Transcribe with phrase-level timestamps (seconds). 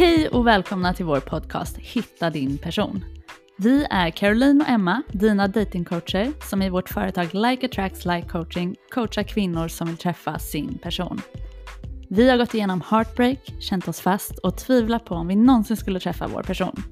[0.00, 3.04] Hej och välkomna till vår podcast Hitta din person.
[3.58, 8.76] Vi är Caroline och Emma, dina datingcoacher som i vårt företag Like Attracts Like Coaching
[8.90, 11.20] coachar kvinnor som vill träffa sin person.
[12.08, 16.00] Vi har gått igenom heartbreak, känt oss fast och tvivlat på om vi någonsin skulle
[16.00, 16.82] träffa vår person.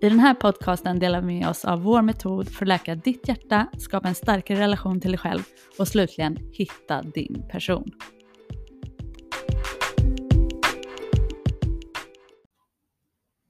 [0.00, 3.28] I den här podcasten delar vi med oss av vår metod för att läka ditt
[3.28, 5.42] hjärta, skapa en starkare relation till dig själv
[5.78, 7.90] och slutligen hitta din person.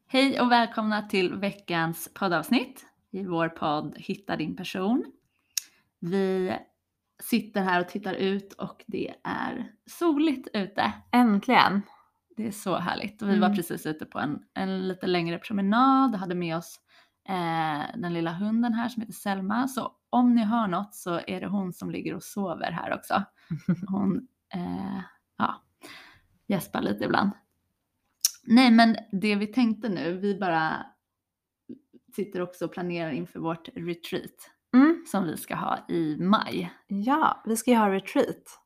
[0.08, 5.04] Hej och välkomna till veckans poddavsnitt i vår podd Hitta din person.
[6.00, 6.56] Vi
[7.22, 10.92] sitter här och tittar ut och det är soligt ute.
[11.12, 11.82] Äntligen!
[12.36, 13.22] Det är så härligt.
[13.22, 13.56] Och vi var Mm.
[13.56, 16.80] precis ute på en, en lite längre promenad och hade med oss
[17.28, 19.68] eh, den lilla hunden här som heter Selma.
[19.68, 23.22] Så om ni hör något så är det hon som ligger och sover här också.
[23.88, 25.00] Hon eh,
[25.38, 25.62] ja,
[26.46, 27.30] gäspar lite ibland.
[28.46, 30.86] Nej men det vi tänkte nu, vi bara
[32.16, 35.04] sitter också och planerar inför vårt retreat Mm.
[35.06, 36.72] som vi ska ha i maj.
[36.86, 38.60] Ja, vi ska ju ha retreat.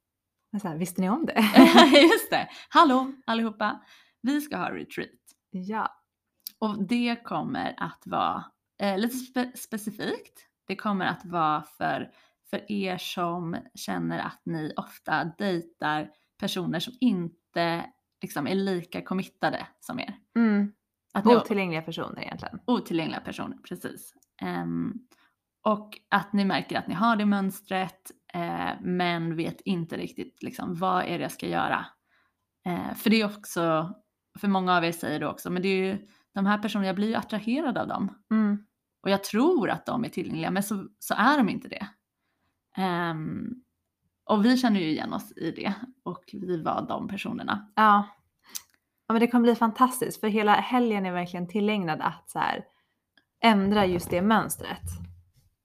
[0.52, 1.40] Men så här, visste ni om det?
[2.02, 2.48] Just det!
[2.68, 3.80] Hallå allihopa!
[4.22, 5.10] Vi ska ha retreat.
[5.50, 5.96] ja.
[6.58, 8.44] Och det kommer att vara
[8.82, 10.46] eh, lite spe- specifikt.
[10.66, 12.10] Det kommer att vara för,
[12.50, 17.84] för er som känner att ni ofta dejtar personer som inte
[18.22, 20.14] liksom, är lika committade som er.
[20.36, 20.72] Mm.
[21.14, 22.60] Att ni, Otillgängliga personer egentligen.
[22.66, 24.14] otillgängliga personer, precis.
[24.42, 24.94] Ehm,
[25.66, 30.74] och att ni märker att ni har det mönstret eh, men vet inte riktigt liksom,
[30.74, 31.86] vad är det jag ska göra.
[32.66, 33.94] Eh, för det är också,
[34.38, 36.96] för många av er säger det också, men det är ju de här personerna, jag
[36.96, 38.14] blir ju attraherad av dem.
[38.30, 38.66] Mm.
[39.02, 41.86] Och jag tror att de är tillgängliga men så, så är de inte det.
[42.76, 43.54] Ehm,
[44.30, 47.66] och vi känner ju igen oss i det och vi var de personerna.
[47.74, 48.08] Ja.
[49.06, 52.64] ja, men det kommer bli fantastiskt för hela helgen är verkligen tillägnad att så här,
[53.44, 54.82] ändra just det mönstret.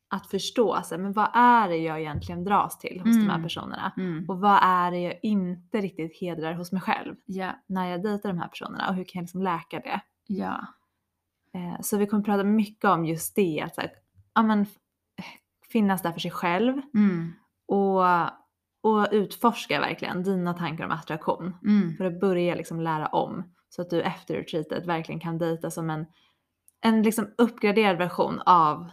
[0.10, 3.30] Att förstå, så här, men vad är det jag egentligen dras till hos de här
[3.30, 3.44] Mm.
[3.44, 3.92] personerna?
[3.98, 4.30] Mm.
[4.30, 8.30] Och vad är det jag inte riktigt hedrar hos mig själv Ja, när jag dejtar
[8.30, 10.02] de här personerna och hur kan jag liksom läka det?
[11.54, 13.92] Eh, Så vi kommer prata mycket om just det, att så här,
[14.34, 14.66] ja, men,
[15.72, 17.34] finnas där för sig själv mm.
[17.68, 18.02] och,
[18.86, 21.58] och utforska verkligen dina tankar om attraktion.
[21.64, 21.98] Mm.
[21.98, 25.90] För att börja liksom lära om så att du efter retreatet verkligen kan dejta som
[25.90, 26.06] en,
[26.82, 28.90] en liksom uppgraderad version av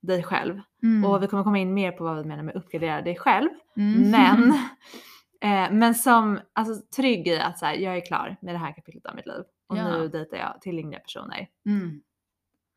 [0.00, 0.60] dig själv.
[0.82, 1.10] Mm.
[1.10, 3.48] Och vi kommer komma in mer på vad vi menar med uppgradera dig själv.
[3.76, 4.10] Mm.
[4.10, 4.50] Men,
[5.40, 8.72] eh, men som alltså, trygg i att så här, jag är klar med det här
[8.72, 9.44] kapitlet av mitt liv.
[9.66, 9.88] Och Ja.
[9.88, 12.00] nu dejtar jag tillgängliga personer Mm.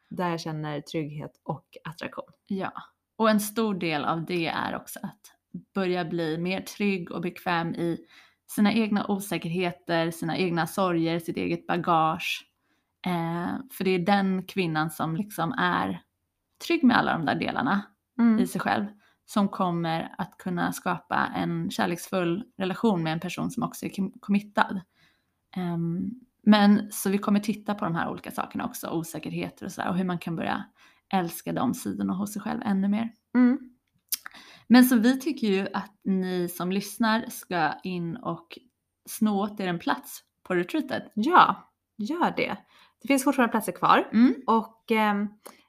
[0.09, 2.31] där jag känner trygghet och attraktion.
[2.47, 2.71] Ja,
[3.15, 5.33] och en stor del av det är också att
[5.73, 7.97] börja bli mer trygg och bekväm i
[8.47, 12.45] sina egna osäkerheter, sina egna sorger, sitt eget bagage.
[13.05, 16.01] Eh, för det är den kvinnan som liksom är
[16.67, 17.81] trygg med alla de där delarna
[18.19, 18.39] Mm.
[18.39, 18.85] i sig själv
[19.25, 24.13] som kommer att kunna skapa en kärleksfull relation med en person som också är com-
[24.19, 24.81] committad.
[25.55, 26.11] Ehm,
[26.43, 29.97] men så vi kommer titta på de här olika sakerna också, osäkerheter och sådär och
[29.97, 30.63] hur man kan börja
[31.13, 33.09] älska de sidorna hos sig själv ännu mer.
[33.35, 33.59] Mm.
[34.67, 38.59] Men så vi tycker ju att ni som lyssnar ska in och
[39.09, 41.11] sno åt er en plats på retreatet.
[41.13, 42.57] Ja, gör det.
[43.01, 45.27] Det finns fortfarande platser kvar Mm, och ehm,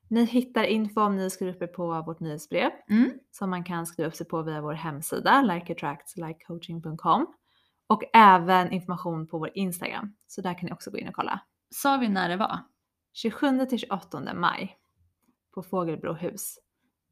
[0.08, 3.86] ni hittar info om ni skriver upp er på vårt nyhetsbrev mm, som man kan
[3.86, 7.26] skriva upp sig på via vår hemsida likeattractslikecoaching.com
[7.86, 10.16] och även information på vår Instagram.
[10.26, 11.40] Så där kan ni också gå in och kolla.
[11.70, 12.58] sa vi när det var?
[13.12, 14.78] 27 till 28 maj
[15.54, 16.58] på Fågelbrohus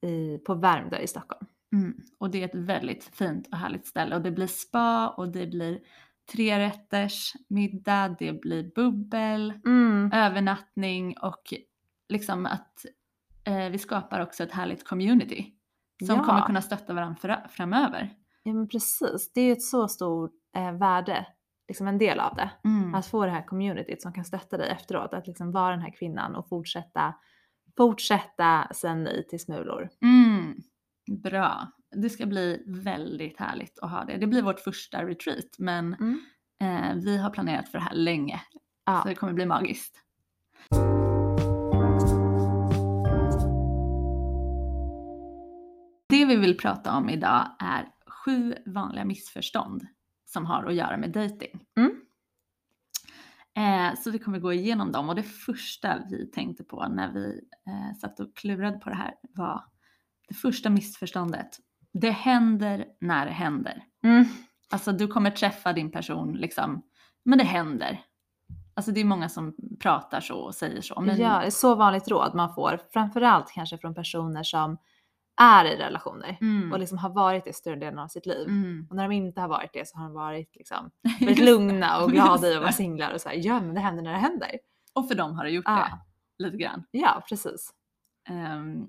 [0.07, 1.47] i, på Värmdö i Stockholm.
[1.73, 1.95] Mm.
[2.19, 5.47] Och det är ett väldigt fint och härligt ställe och det blir spa och det
[5.47, 5.81] blir
[6.33, 10.11] trerätters middag, det blir bubbel, Mm.
[10.15, 11.55] övernattning och
[12.09, 12.85] liksom att
[13.45, 15.53] eh, vi skapar också ett härligt community
[16.07, 16.25] som Ja.
[16.25, 18.11] kommer kunna stötta varandra fra- framöver.
[18.43, 21.27] Ja men precis, det är ju ett så stort eh, värde,
[21.69, 22.51] liksom en del av det.
[22.65, 22.95] Mm.
[22.95, 25.93] Att få det här communityt som kan stötta dig efteråt, att liksom vara den här
[25.99, 27.15] kvinnan och fortsätta,
[27.77, 29.89] fortsätta säga nej till smulor.
[30.03, 30.57] Mm.
[31.11, 31.73] Bra.
[31.97, 34.17] Det ska bli väldigt härligt att ha det.
[34.17, 36.21] Det blir vårt första retreat men Mm.
[36.61, 38.41] eh, vi har planerat för det här länge.
[38.87, 39.01] Ja.
[39.03, 39.97] Så det kommer bli magiskt.
[46.09, 49.87] Det vi vill prata om idag är sju vanliga missförstånd
[50.25, 51.65] som har att göra med dating.
[51.77, 51.93] Mm.
[53.57, 57.41] Eh, så vi kommer gå igenom dem och det första vi tänkte på när vi
[57.67, 59.65] eh, satt och klurade på det här var
[60.35, 61.49] första missförståndet.
[61.93, 63.85] Det händer när det händer.
[64.05, 64.25] Mm.
[64.71, 66.83] Alltså du kommer träffa din person liksom,
[67.25, 68.01] men det händer.
[68.75, 71.01] Alltså det är många som pratar så och säger så.
[71.01, 72.81] Men Ja, det är så vanligt råd man får.
[72.93, 74.77] Framförallt kanske från personer som
[75.41, 76.73] är i relationer Mm.
[76.73, 78.49] och liksom har varit det större delen av sitt liv.
[78.49, 78.87] Mm.
[78.91, 80.91] Och när de inte har varit det så har de varit liksom
[81.21, 84.03] väldigt lugna och glada i att vara singlar och så här, ja men det händer
[84.03, 84.51] när det händer.
[84.93, 85.89] Och för dem har det gjort Ja.
[86.39, 86.85] det lite grann.
[86.91, 87.71] Ja, precis.
[88.29, 88.87] Ehm,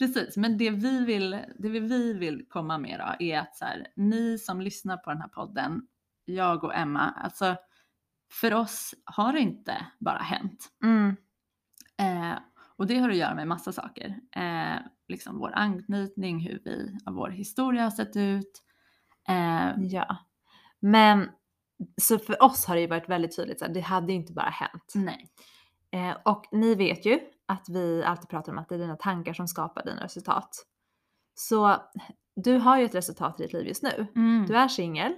[0.00, 3.86] precis, men det vi vill, det vi vill komma med då är att så här,
[3.96, 5.82] ni som lyssnar på den här podden,
[6.24, 7.56] jag och Emma, alltså
[8.32, 10.68] för oss har det inte bara hänt.
[10.82, 11.16] Mm.
[11.98, 12.38] Eh,
[12.76, 14.20] och det har att göra med massa saker.
[14.36, 18.62] Eh, liksom vår anknytning, hur vi, vår historia har sett ut.
[19.28, 20.16] Eh, Ja.
[20.80, 21.28] Men
[22.02, 24.50] så för oss har det ju varit väldigt tydligt, här, det hade ju inte bara
[24.50, 24.92] hänt.
[24.94, 25.30] nej.
[25.92, 27.20] Eh, och ni vet ju
[27.50, 30.66] att vi alltid pratar om att det är dina tankar som skapar dina resultat.
[31.34, 31.76] Så
[32.36, 34.06] du har ju ett resultat i ditt liv just nu.
[34.16, 34.46] Mm.
[34.46, 35.12] Du är singel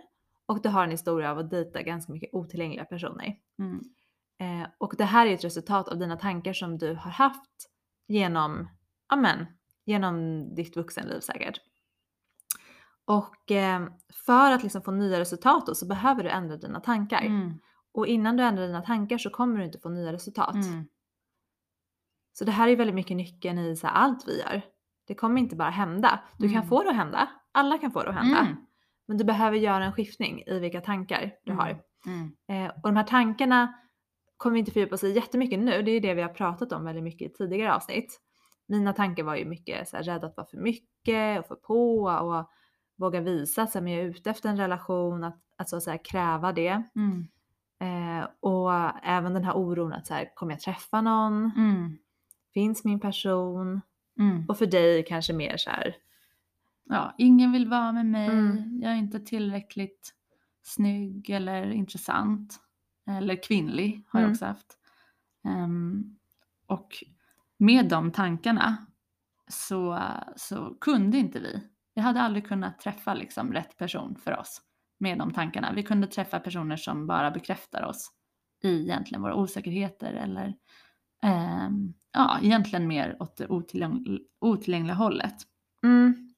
[0.47, 3.37] och du har en historia av att dejta ganska mycket otillgängliga personer.
[3.59, 3.81] Mm.
[4.41, 7.71] Eh, och det här är ett resultat av dina tankar som du har haft
[8.09, 8.69] genom,
[9.07, 9.47] amen,
[9.85, 11.61] genom ditt vuxenliv säkert.
[13.05, 13.87] Och eh,
[14.27, 17.23] för att liksom få nya resultat då, så behöver du ändra dina tankar.
[17.23, 17.59] Mm.
[17.93, 20.55] Och innan du ändrar dina tankar så kommer du inte få nya resultat.
[20.55, 20.87] Mm.
[22.33, 24.63] Så det här är väldigt mycket nyckeln i så här, allt vi gör.
[25.07, 26.21] Det kommer inte bara hända.
[26.39, 26.69] Du kan Mm.
[26.69, 27.29] få det att hända.
[27.53, 28.39] Alla kan få det att hända.
[28.39, 28.57] Mm.
[29.07, 31.59] Men du behöver göra en skiftning i vilka tankar du Mm.
[31.65, 31.81] har.
[32.07, 32.33] Mm.
[32.67, 33.75] Eh, och de här tankarna
[34.37, 35.83] kommer vi inte fördjupa oss i jättemycket nu.
[35.83, 38.21] Det är ju det vi har pratat om väldigt mycket i tidigare avsnitt.
[38.69, 42.03] Mina tankar var ju mycket så här, rädd att vara för mycket och för på
[42.05, 42.51] och
[42.99, 46.53] våga visa att jag är ute efter en relation, att, att så att säga kräva
[46.53, 46.83] det.
[46.97, 47.29] Mm.
[47.81, 51.51] Eh, och även den här oron att så här, kommer jag träffa någon?
[51.57, 51.99] Mm.
[52.55, 53.81] Finns min person?
[54.19, 54.45] Mm.
[54.49, 55.97] Och för dig kanske mer så här,
[56.85, 58.81] Ja, ingen vill vara med mig, Mm.
[58.83, 60.15] jag är inte tillräckligt
[60.63, 62.61] snygg eller intressant.
[63.07, 64.33] Eller kvinnlig har jag Mm.
[64.33, 64.79] också haft.
[65.45, 66.17] Ehm,
[66.67, 67.05] och
[67.59, 68.77] med de tankarna
[69.49, 70.03] så,
[70.37, 71.61] så kunde inte vi.
[71.95, 74.63] Vi hade aldrig kunnat träffa liksom rätt person för oss
[74.99, 75.73] med de tankarna.
[75.73, 78.11] Vi kunde träffa personer som bara bekräftar oss
[78.63, 80.55] i egentligen våra osäkerheter eller
[81.23, 85.35] ehm, ja, egentligen mer åt det otillgäng- otillgängliga hållet.
[85.85, 86.29] mm.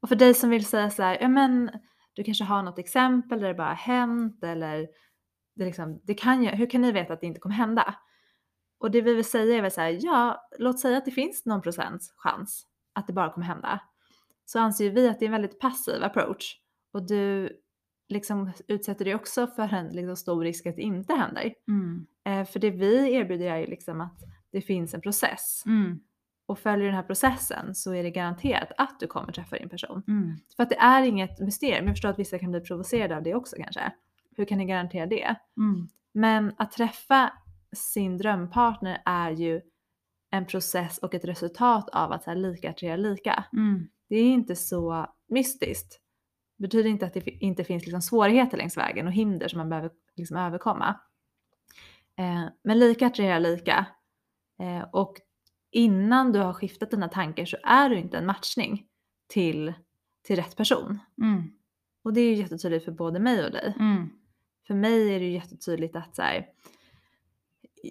[0.00, 1.70] Och för dig som vill säga så här, ja men
[2.14, 4.88] du kanske har något exempel där det bara har hänt eller
[5.56, 7.94] det liksom, det kan ju, hur kan ni veta att det inte kommer hända?
[8.78, 11.46] Och det vi vill säga är väl så här, ja, låt säga att det finns
[11.46, 13.80] någon procents chans att det bara kommer hända.
[14.44, 16.56] Så anser ju vi att det är en väldigt passiv approach
[16.92, 17.50] och du
[18.08, 21.54] liksom utsätter dig också för en liksom stor risk att det inte händer.
[21.68, 22.06] Mm.
[22.24, 24.20] Eh, för det vi erbjuder är ju liksom att
[24.52, 26.00] det finns en process Mm.
[26.46, 30.02] och följer den här processen så är det garanterat att du kommer träffa din person.
[30.08, 30.36] Mm.
[30.56, 31.86] För att det är inget mysterium.
[31.86, 33.92] Jag förstår att vissa kan bli provocerade av det också kanske.
[34.36, 35.34] Hur kan ni garantera det?
[35.56, 35.88] Mm.
[36.12, 37.32] Men att träffa
[37.76, 39.60] sin drömpartner är ju
[40.30, 43.44] en process och ett resultat av att så här, lika attraherar lika.
[43.52, 43.88] Mm.
[44.08, 46.00] Det är inte så mystiskt.
[46.58, 49.68] Det betyder inte att det inte finns liksom svårigheter längs vägen och hinder som man
[49.68, 51.00] behöver liksom överkomma.
[52.18, 53.86] Eh, men lika attraherar lika.
[54.60, 55.14] Eh, och
[55.70, 58.86] innan du har skiftat dina tankar så är du inte en matchning
[59.28, 59.74] till,
[60.22, 60.98] till rätt person.
[61.22, 61.42] Mm.
[62.04, 63.74] Och det är ju jättetydligt för både mig och dig.
[63.80, 64.08] Mm.
[64.66, 66.46] För mig är det ju jättetydligt att så här,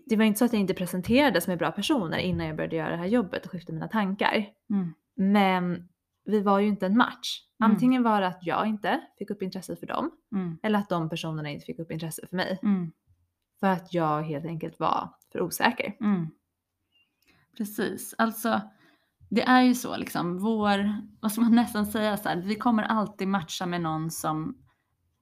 [0.06, 2.90] det var inte så att jag inte presenterades med bra personer innan jag började göra
[2.90, 4.50] det här jobbet och skifta mina tankar.
[4.70, 4.94] Mm.
[5.16, 5.90] Men
[6.26, 7.40] vi var ju inte en match.
[7.64, 7.72] Mm.
[7.72, 10.58] Antingen var det att jag inte fick upp intresse för dem Mm.
[10.64, 12.60] eller att de personerna inte fick upp intresse för mig.
[13.64, 15.96] För att jag helt enkelt var för osäker.
[16.02, 16.28] Mm.
[17.58, 18.62] Precis, alltså
[19.30, 22.84] det är ju så liksom, vår, vad ska man nästan säga så här, vi kommer
[22.84, 24.58] alltid matcha med någon som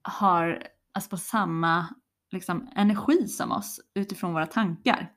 [0.01, 1.87] har alltså på samma
[2.31, 5.11] liksom, energi som oss utifrån våra tankar.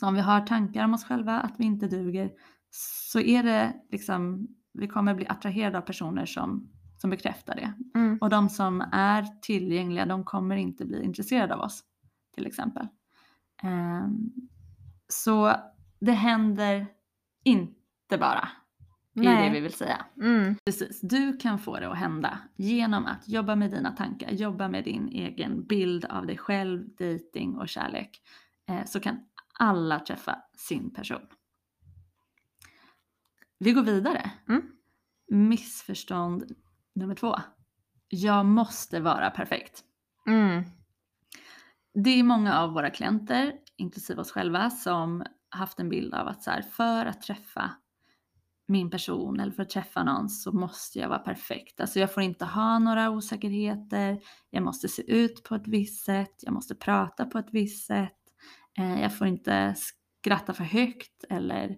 [0.00, 2.30] Så om vi har tankar om oss själva att vi inte duger
[3.10, 7.98] så är det liksom, vi kommer bli attraherade av personer som, som bekräftar det.
[7.98, 8.18] Mm.
[8.20, 11.82] Och de som är tillgängliga, de kommer inte bli intresserade av oss,
[12.36, 12.88] till exempel.
[13.62, 14.30] Ehm,
[15.08, 15.54] så
[16.00, 16.86] det händer
[17.44, 18.48] inte bara,
[19.14, 20.06] är det vi vill säga.
[20.20, 20.56] Mm.
[20.64, 24.84] Precis, du kan få det att hända genom att jobba med dina tankar, jobba med
[24.84, 28.20] din egen bild av dig själv, dating och kärlek.
[28.68, 29.20] Eh, så kan
[29.58, 31.26] alla träffa sin person.
[33.58, 34.30] Vi går vidare.
[34.48, 34.62] Mm.
[35.28, 36.52] Missförstånd
[36.94, 37.36] nummer två.
[38.08, 39.84] Jag måste vara perfekt.
[40.26, 40.64] Mm.
[42.04, 46.42] Det är många av våra klienter, inklusive oss själva, som haft en bild av att
[46.42, 47.70] så här, för att träffa
[48.68, 51.80] min person eller för att träffa någon så måste jag vara perfekt.
[51.80, 56.34] Alltså jag får inte ha några osäkerheter, jag måste se ut på ett visst sätt,
[56.42, 58.18] jag måste prata på ett visst sätt,
[58.78, 61.70] eh, jag får inte skratta för högt eller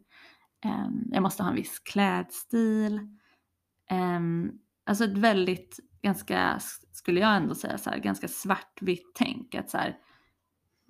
[0.64, 2.94] eh, jag måste ha en viss klädstil.
[3.90, 4.20] Eh,
[4.86, 6.60] alltså ett väldigt, ganska,
[6.92, 9.54] skulle jag ändå säga så här, ganska svartvitt tänk.
[9.54, 9.98] Att så här,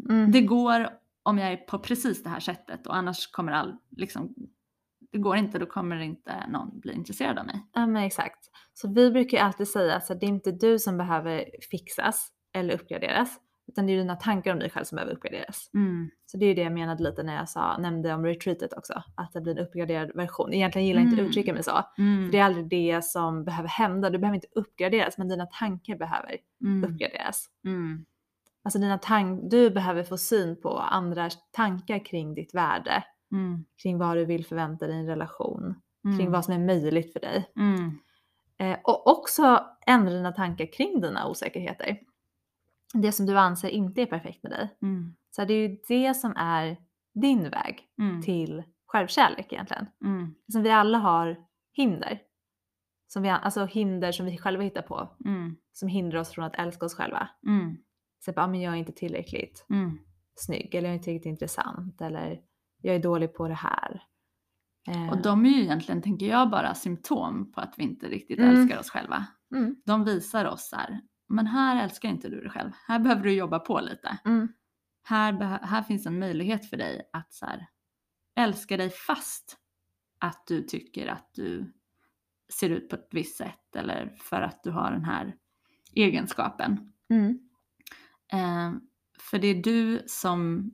[0.08, 0.32] Mm.
[0.32, 0.88] det går
[1.22, 4.34] om jag är på precis det här sättet och annars kommer all, liksom,
[5.12, 7.66] det går inte, då kommer inte någon bli intresserad av mig.
[7.72, 8.38] Ja men exakt.
[8.74, 12.74] Så vi brukar ju alltid säga att det är inte du som behöver fixas eller
[12.74, 13.40] uppgraderas.
[13.66, 15.70] Utan det är dina tankar om dig själv som behöver uppgraderas.
[15.74, 16.10] Mm.
[16.26, 19.02] Så det är ju det jag menade lite när jag sa, nämnde om retreatet också.
[19.14, 20.52] Att det blir en uppgraderad version.
[20.54, 21.24] Egentligen gillar jag inte Mm.
[21.26, 21.84] att uttrycka mig så.
[21.98, 22.24] Mm.
[22.24, 24.10] För det är aldrig det som behöver hända.
[24.10, 26.84] Du behöver inte uppgraderas men dina tankar behöver Mm.
[26.94, 27.46] uppgraderas.
[28.68, 33.04] Alltså dina tank- du behöver få syn på andras tankar kring ditt värde.
[33.32, 33.64] Mm.
[33.82, 35.74] Kring vad du vill förvänta dig i en relation.
[36.04, 36.18] Mm.
[36.18, 37.52] Kring vad som är möjligt för dig.
[37.56, 37.98] Mm.
[38.58, 41.98] Eh, och också ändra dina tankar kring dina osäkerheter.
[42.94, 44.76] Det som du anser inte är perfekt med dig.
[44.82, 45.14] Mm.
[45.30, 46.76] Så det är ju det som är
[47.14, 48.22] din väg Mm.
[48.22, 49.86] till självkärlek egentligen.
[50.04, 50.34] Mm.
[50.52, 51.36] Som vi alla har
[51.72, 52.20] hinder.
[53.06, 55.16] Som vi, alltså hinder som vi själva hittar på.
[55.24, 55.56] Mm.
[55.72, 57.28] Som hindrar oss från att älska oss själva.
[58.18, 59.98] Så bara, ah, men jag är inte tillräckligt Mm.
[60.34, 62.40] snygg eller jag är inte tillräckligt intressant eller
[62.82, 64.02] jag är dålig på det här.
[64.88, 68.38] Eh, Och de är ju egentligen, tänker jag, bara symptom på att vi inte riktigt
[68.38, 68.50] Mm.
[68.56, 69.26] älskar oss själva.
[69.54, 72.70] mm, De visar oss här, men här älskar inte du dig själv.
[72.86, 74.18] Här behöver du jobba på lite.
[74.24, 74.48] mm,
[75.02, 75.32] Här,
[75.62, 77.66] här finns en möjlighet för dig att så här,
[78.36, 79.56] älska dig fast
[80.18, 81.72] att du tycker att du
[82.52, 85.36] ser ut på ett visst sätt eller för att du har den här
[85.94, 86.92] egenskapen.
[87.10, 87.38] mm,
[88.32, 88.72] Eh,
[89.20, 90.70] för det är du som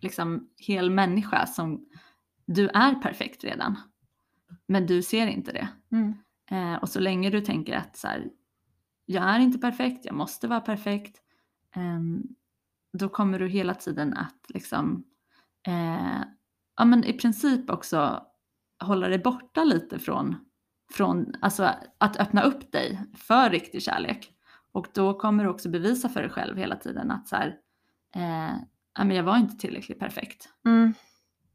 [0.00, 1.86] liksom hel människa som
[2.46, 3.76] du är perfekt redan.
[4.68, 5.68] Men du ser inte det.
[5.92, 6.14] mm,
[6.50, 8.30] Eh, och så länge du tänker att så här,
[9.06, 11.20] jag är inte perfekt, jag måste vara perfekt.
[11.76, 12.22] ehm,
[12.98, 15.04] då kommer du hela tiden att liksom,
[15.68, 16.22] eh,
[16.76, 18.26] ja men i princip också
[18.84, 20.36] hålla dig borta lite från,
[20.92, 24.32] från alltså att öppna upp dig för riktig kärlek.
[24.72, 27.56] Och då kommer du också bevisa för dig själv hela tiden att så här,
[28.14, 30.48] eh, jag var inte tillräckligt perfekt.
[30.66, 30.94] mm.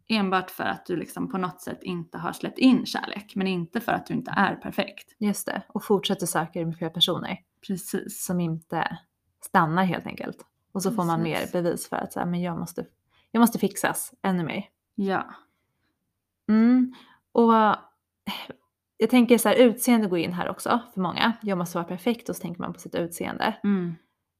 [0.10, 3.82] Enbart för att du liksom på något sätt inte har släppt in kärlek, men inte
[3.82, 5.16] för att du inte är perfekt.
[5.20, 5.62] Just det.
[5.68, 8.26] Och fortsätter söka med fler personer Precis.
[8.26, 8.98] som inte
[9.46, 10.46] stannar helt enkelt.
[10.72, 11.52] Och så får man mer Precis.
[11.52, 12.86] bevis för att så här, men jag, måste,
[13.32, 14.64] jag måste fixas ännu mer.
[14.96, 15.34] Ja.
[16.50, 16.94] Mm.
[17.32, 17.54] Och
[18.98, 21.34] jag tänker så här, utseende går in här också för många.
[21.42, 23.56] Jag måste vara perfekt och så tänker man på sitt utseende.
[23.64, 23.96] Mm.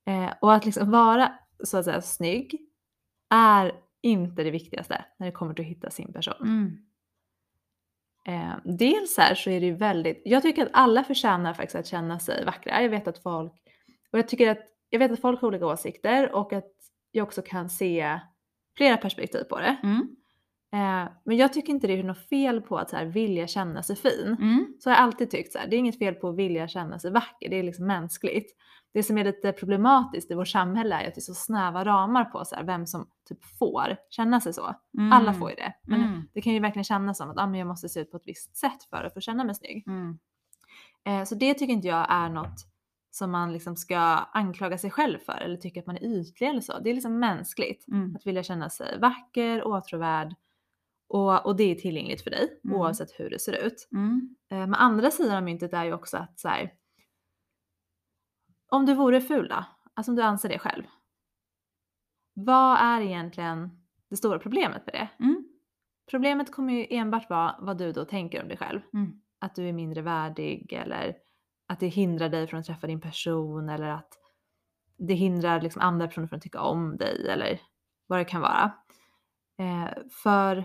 [0.08, 1.34] Eh, och att liksom vara
[1.64, 2.60] så att säga snygg
[3.30, 3.72] är
[4.02, 6.42] inte det viktigaste när det kommer till att hitta sin person.
[6.42, 6.78] Mm.
[8.28, 11.88] Eh, dels här så är det ju väldigt, jag tycker att alla förtjänar faktiskt att
[11.88, 12.82] känna sig vackra.
[12.82, 13.54] Jag vet att folk,
[14.12, 16.72] och jag tycker att, jag vet att folk har olika åsikter och att
[17.12, 18.20] jag också kan se
[18.78, 19.78] flera perspektiv på det.
[19.84, 20.16] Mm.
[20.74, 23.84] Eh, men jag tycker inte det är något fel på att så här, vilja känna
[23.84, 24.36] sig fin.
[24.40, 24.74] Mm.
[24.80, 27.00] Så har jag alltid tyckt så här, det är inget fel på att vilja känna
[27.00, 28.56] sig vacker, det är liksom mänskligt.
[28.94, 32.26] Det som är lite problematiskt i vårt samhälle är att det är så snäva ramar
[32.26, 34.76] på så här, vem som typ får känna sig så.
[34.98, 35.14] Mm.
[35.14, 35.74] Alla får ju det.
[35.84, 36.22] Men Mm.
[36.34, 38.24] det kan ju verkligen kännas som att ah, men jag måste se ut på ett
[38.28, 39.88] visst sätt för att få känna mig snygg.
[39.88, 40.18] Mm.
[41.06, 42.66] Eh, så det tycker inte jag är något
[43.12, 43.98] som man liksom ska
[44.34, 46.80] anklaga sig själv för eller tycka att man är ytlig eller så.
[46.80, 48.16] Det är liksom mänskligt Mm.
[48.16, 50.36] att vilja känna sig vacker, åtråvärd
[51.08, 52.78] och, och det är tillgängligt för dig Mm.
[52.80, 53.88] oavsett hur det ser ut.
[53.92, 54.36] Mm.
[54.52, 56.74] Eh, Men andra sidan av myntet är ju också att så här,
[58.72, 60.84] om du vore ful då, alltså om du anser det själv.
[62.34, 63.70] Vad är egentligen
[64.10, 65.24] det stora problemet med det?
[65.24, 65.44] Mm.
[66.10, 68.82] Problemet kommer ju enbart vara vad du då tänker om dig själv.
[68.94, 69.22] Mm.
[69.40, 71.16] Att du är mindre värdig eller
[71.68, 74.14] att det hindrar dig från att träffa din person eller att
[74.98, 77.62] det hindrar liksom andra personer från att tycka om dig eller
[78.08, 78.72] vad det kan vara.
[79.60, 79.90] Eh,
[80.24, 80.64] för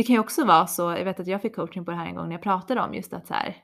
[0.00, 2.06] det kan ju också vara så, jag vet att jag fick coaching på det här
[2.06, 3.56] en gång när jag pratade om just att så här,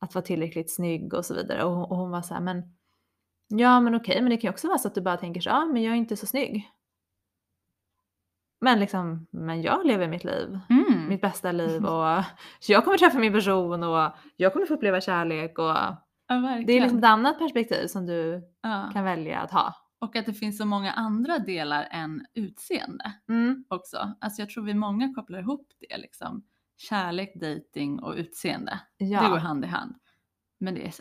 [0.00, 2.62] att vara tillräckligt snygg och så vidare och, och hon var så här, men
[3.48, 5.48] ja men okej, men det kan ju också vara så att du bara tänker så,
[5.48, 6.70] ja men jag är inte så snygg.
[8.60, 11.08] Men liksom, men jag lever mitt liv, Mm.
[11.08, 12.24] mitt bästa liv och
[12.68, 15.76] jag kommer träffa min person och jag kommer få uppleva kärlek och
[16.28, 18.90] Ja, det är liksom ett annat perspektiv som du ja.
[18.92, 19.74] kan välja att ha.
[20.02, 23.64] Och att det finns så många andra delar än utseende Mm.
[23.68, 24.14] också.
[24.20, 26.44] Alltså jag tror vi många kopplar ihop det liksom.
[26.76, 28.80] Kärlek, dating och utseende.
[28.96, 29.22] Ja.
[29.22, 29.94] Det går hand i hand.
[30.58, 30.94] Men det är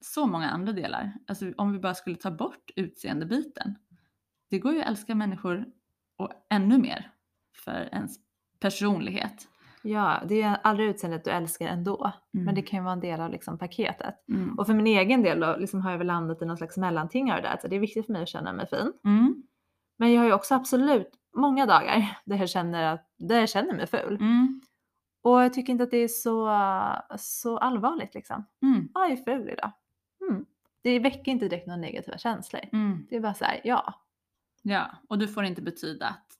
[0.00, 1.12] så många andra delar.
[1.26, 3.74] Alltså om vi bara skulle ta bort utseendebiten.
[4.50, 5.66] Det går ju att älska människor
[6.16, 7.12] och ännu mer
[7.64, 8.16] för ens
[8.60, 9.48] personlighet.
[9.86, 12.12] Ja, det är aldrig utseendet du älskar ändå.
[12.34, 12.44] Mm.
[12.44, 14.28] Men det kan ju vara en del av liksom paketet.
[14.28, 14.58] Mm.
[14.58, 17.32] Och för min egen del då, liksom har jag väl landat i någon slags mellanting
[17.32, 17.58] av det där.
[17.62, 18.92] Så det är viktigt för mig att känna mig fin.
[19.04, 19.42] Mm.
[19.96, 23.74] Men jag har ju också absolut många dagar där jag känner, att, där jag känner
[23.74, 24.14] mig ful.
[24.14, 24.60] Mm.
[25.22, 26.50] Och jag tycker inte att det är så,
[27.18, 28.44] så allvarligt liksom.
[28.62, 28.88] Mm.
[28.94, 29.72] Ja, jag är ful idag.
[30.28, 30.44] Mm.
[30.82, 32.62] Det väcker inte direkt några negativa känslor.
[32.72, 33.06] Mm.
[33.10, 33.94] Det är bara så här, ja.
[34.62, 36.36] Ja, och du får inte betyda att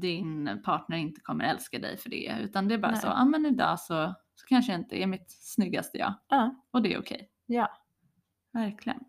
[0.00, 2.36] din partner inte kommer älska dig för det.
[2.42, 3.00] Utan det är bara Nej.
[3.00, 6.14] så, ja men idag så, så kanske jag inte är mitt snyggaste jag.
[6.28, 6.54] Ja.
[6.70, 7.30] Och det är okej.
[7.46, 7.70] Ja.
[8.52, 9.00] Verkligen.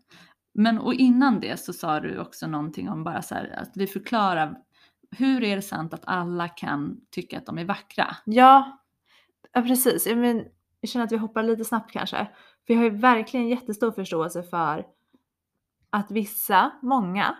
[0.54, 3.86] Men och innan det så sa du också någonting om bara så här att vi
[3.86, 4.56] förklarar
[5.10, 8.16] hur är det sant att alla kan tycka att de är vackra?
[8.24, 8.80] Ja,
[9.52, 10.06] ja precis.
[10.06, 10.44] Jag, men,
[10.80, 12.28] jag känner att vi hoppar lite snabbt kanske.
[12.66, 14.86] För jag har ju verkligen jättestor förståelse för
[15.90, 17.36] att vissa, många,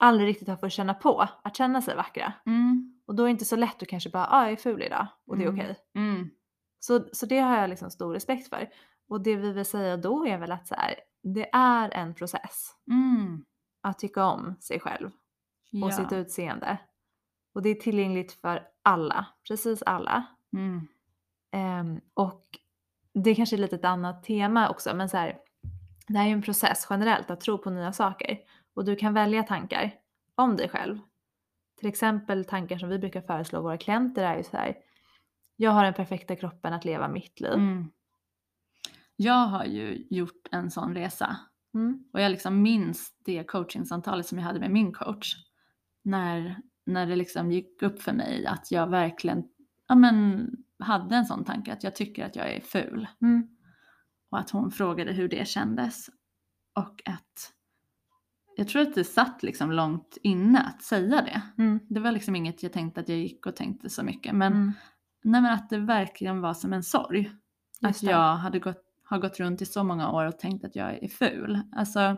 [0.00, 2.32] aldrig riktigt har fått känna på att känna sig vackra.
[2.46, 3.00] Mm.
[3.06, 5.06] Och då är det inte så lätt att kanske bara, ah, jag är ful idag
[5.26, 5.60] och det är Mm.
[5.60, 5.76] okej.
[5.94, 6.30] Mm.
[6.78, 8.68] Så, så det har jag liksom stor respekt för.
[9.08, 12.74] Och det vi vill säga då är väl att så här, det är en process
[12.90, 13.44] Mm.
[13.82, 15.12] att tycka om sig själv och
[15.90, 15.90] Ja.
[15.92, 16.78] sitt utseende.
[17.54, 20.26] Och det är tillgängligt för alla, precis alla.
[20.52, 20.88] Mm.
[21.52, 22.44] Ehm, och
[23.14, 25.38] det kanske är lite ett annat tema också, men så här,
[26.08, 28.38] det här är ju en process generellt att tro på nya saker.
[28.80, 29.94] Och du kan välja tankar
[30.34, 30.98] om dig själv.
[31.78, 34.76] Till exempel tankar som vi brukar föreslå våra klienter är ju så här.
[35.56, 37.52] Jag har den perfekta kroppen att leva mitt liv.
[37.52, 37.90] Mm.
[39.16, 41.36] Jag har ju gjort en sån resa
[41.74, 42.04] Mm.
[42.12, 45.34] och jag liksom minns det coachingsamtalet som jag hade med min coach.
[46.02, 46.56] När,
[46.86, 49.44] när det liksom gick upp för mig att jag verkligen
[49.88, 53.06] ja, men, hade en sån tanke att jag tycker att jag är ful.
[53.22, 53.48] Mm.
[54.30, 56.08] Och att hon frågade hur det kändes.
[56.74, 57.59] Och att
[58.56, 61.42] jag tror att det satt liksom långt inne att säga det.
[61.62, 61.80] Mm.
[61.88, 64.34] Det var liksom inget jag tänkte att jag gick och tänkte så mycket.
[64.34, 64.72] Men, Mm.
[65.22, 67.30] nej, men att det verkligen var som en sorg.
[67.82, 68.10] Att Just det.
[68.10, 71.08] jag hade gått, har gått runt i så många år och tänkt att jag är
[71.08, 71.60] ful.
[71.76, 72.16] Alltså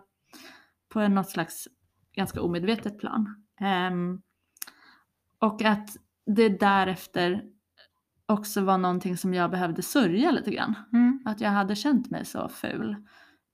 [0.89, 1.69] på något slags
[2.15, 3.45] ganska omedvetet plan.
[3.61, 4.23] Ehm,
[5.39, 5.89] och att
[6.27, 7.43] det därefter
[8.27, 10.75] också var någonting som jag behövde sörja lite grann.
[10.93, 11.21] Mm.
[11.25, 12.97] Att jag hade känt mig så ful.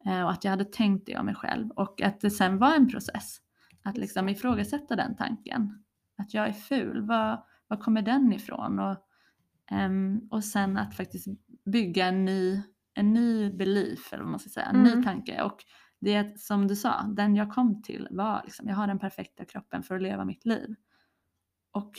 [0.06, 1.70] Eh, Och att jag hade tänkt det om mig själv.
[1.70, 3.38] Och att det sen var en process.
[3.82, 5.84] Att liksom ifrågasätta den tanken.
[6.18, 8.78] Att jag är ful, var, var kommer den ifrån?
[8.78, 8.96] Och,
[9.70, 11.26] ehm, och sen att faktiskt
[11.64, 12.62] bygga en ny,
[12.94, 14.98] en ny belief, eller vad man ska säga, en Mm.
[14.98, 15.42] ny tanke.
[15.42, 15.64] Och
[16.00, 19.82] det som du sa, den jag kom till var liksom, jag har den perfekta kroppen
[19.82, 20.74] för att leva mitt liv.
[21.72, 21.92] Och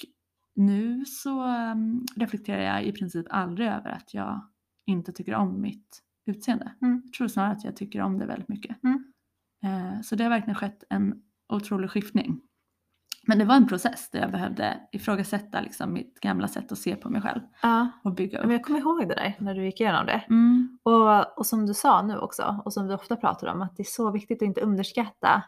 [0.55, 4.41] nu så ehm, reflekterar jag i princip aldrig över att jag
[4.85, 6.71] inte tycker om mitt utseende.
[6.81, 7.01] Mm.
[7.05, 8.83] Jag tror snarare att jag tycker om det väldigt mycket.
[8.83, 9.03] Mm.
[9.63, 11.21] Eh, så det har verkligen skett en
[11.53, 12.41] otrolig skiftning.
[13.27, 16.95] Men det var en process där jag behövde ifrågasätta liksom mitt gamla sätt att se
[16.95, 17.87] på mig själv Ja.
[18.03, 18.51] och bygga Men upp.
[18.51, 20.23] jag kommer ihåg det där när du gick igenom det.
[20.29, 23.75] Mm, Och, och som du sa nu också, och som vi ofta pratar om, att
[23.77, 25.43] det är så viktigt att inte underskatta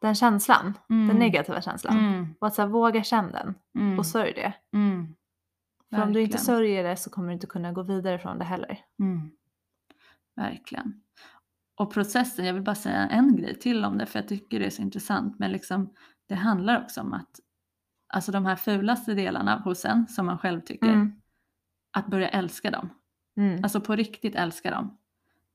[0.00, 1.98] den känslan, mm, den negativa känslan.
[1.98, 4.52] Mm, Och att så här, våga känna den mm, och sörj det.
[4.72, 5.14] mm,
[5.90, 8.44] För om du inte sörjer det så kommer du inte kunna gå vidare från det
[8.44, 8.78] heller.
[9.00, 9.30] Mm.
[10.38, 11.00] Verkligen.
[11.76, 14.66] Och processen, jag vill bara säga en grej till om det för jag tycker det
[14.66, 15.94] är så intressant men liksom
[16.28, 17.40] det handlar också om att
[18.14, 21.12] alltså de här fulaste delarna hos en som man själv tycker, Mm.
[21.96, 22.88] att börja älska dem.
[23.36, 23.62] Mm.
[23.64, 24.98] Alltså på riktigt älska dem.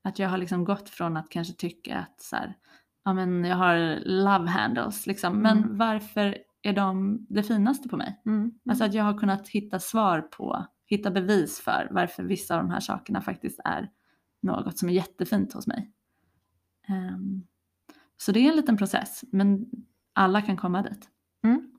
[0.04, 2.56] Att jag har liksom gått från att kanske tycka att så här,
[3.04, 5.78] ja men jag har love handles liksom, men Mm.
[5.78, 8.22] varför är de det finaste på mig?
[8.26, 8.52] Mm.
[8.68, 12.70] Alltså att jag har kunnat hitta svar på, hitta bevis för varför vissa av de
[12.70, 13.90] här sakerna faktiskt är
[14.44, 15.92] något som är jättefint hos mig.
[16.88, 17.46] Um,
[18.16, 19.66] så det är en liten process, men
[20.12, 21.08] alla kan komma dit.
[21.44, 21.70] Mm.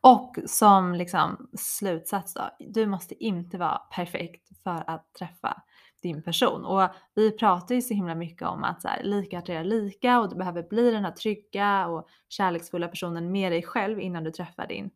[0.00, 5.62] Och som liksom slutsats då, du måste inte vara perfekt för att träffa
[6.02, 6.64] din person.
[6.64, 10.28] Och vi pratar ju så himla mycket om att så här, lika attraherar lika och
[10.28, 14.66] du behöver bli den här trygga och kärleksfulla personen med dig själv innan du träffar
[14.66, 14.90] din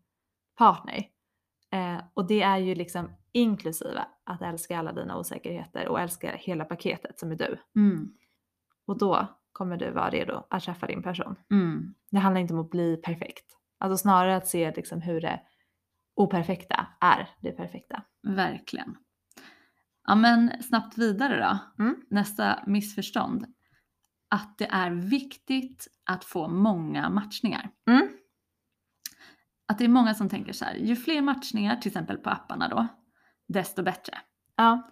[0.59, 1.09] partner.
[1.71, 6.65] Eh, och det är ju liksom inklusive att älska alla dina osäkerheter och älska hela
[6.65, 7.59] paketet som är du.
[7.77, 8.13] Mm,
[8.87, 11.37] Och då kommer du vara redo att träffa din person.
[11.51, 13.45] mm, Det handlar inte om att bli perfekt.
[13.79, 15.41] Alltså snarare att se liksom hur det
[16.17, 18.03] operfekta är det perfekta.
[18.23, 18.97] verkligen.
[20.07, 21.37] Ja men snabbt vidare
[21.77, 21.83] då.
[21.85, 21.97] Mm.
[22.11, 23.47] Nästa missförstånd.
[24.31, 27.71] Att det är viktigt att få många matchningar.
[27.89, 28.09] Mm.
[29.69, 32.69] Att det är många som tänker så här, ju fler matchningar, till exempel på apparna
[32.69, 32.87] då,
[33.49, 34.19] desto bättre.
[34.57, 34.91] Ja.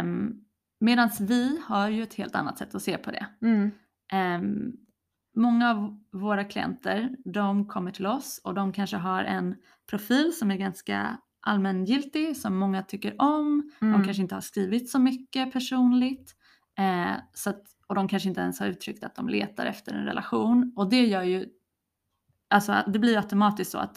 [0.00, 0.40] Um,
[0.80, 3.26] Medan vi har ju ett helt annat sätt att se på det.
[3.42, 3.70] Mm.
[4.12, 4.72] Ehm,
[5.36, 9.54] många av våra klienter, de kommer till oss och de kanske har en
[9.90, 13.70] profil som är ganska allmängiltig som många tycker om.
[13.80, 14.04] De Mm.
[14.04, 16.34] kanske inte har skrivit så mycket personligt.
[16.78, 20.04] Eh, så att, och de kanske inte ens har uttryckt att de letar efter en
[20.04, 20.72] relation.
[20.76, 21.46] Och det gör ju,
[22.50, 23.96] alltså det blir automatiskt så att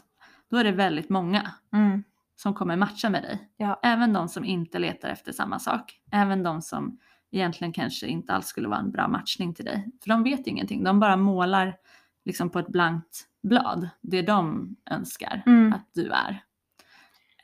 [0.49, 2.03] då är det väldigt många Mm.
[2.37, 3.49] Som kommer matcha med dig.
[3.57, 3.79] Ja.
[3.83, 5.99] Även de som inte letar efter samma sak.
[6.11, 6.99] Även de som
[7.31, 9.85] egentligen kanske inte alls skulle vara en bra matchning till dig.
[10.01, 11.77] För de vet ingenting, de bara målar
[12.25, 15.73] liksom på ett blankt blad det de önskar Mm.
[15.73, 16.43] att du är.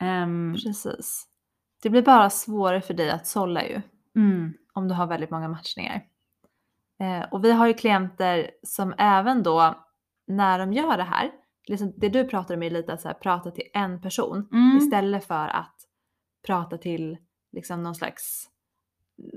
[0.00, 1.26] Ehm, Precis.
[1.82, 3.82] Det blir bara svårare för dig att sålla ju.
[4.16, 6.02] mm, om du har väldigt många matchningar.
[7.00, 9.84] Eh, och vi har ju klienter som även då
[10.26, 11.30] när de gör det här,
[11.66, 14.76] liksom det du pratar om är lite att så här, prata till en person mm,
[14.76, 15.74] istället för att
[16.46, 17.18] prata till
[17.52, 18.50] liksom någon slags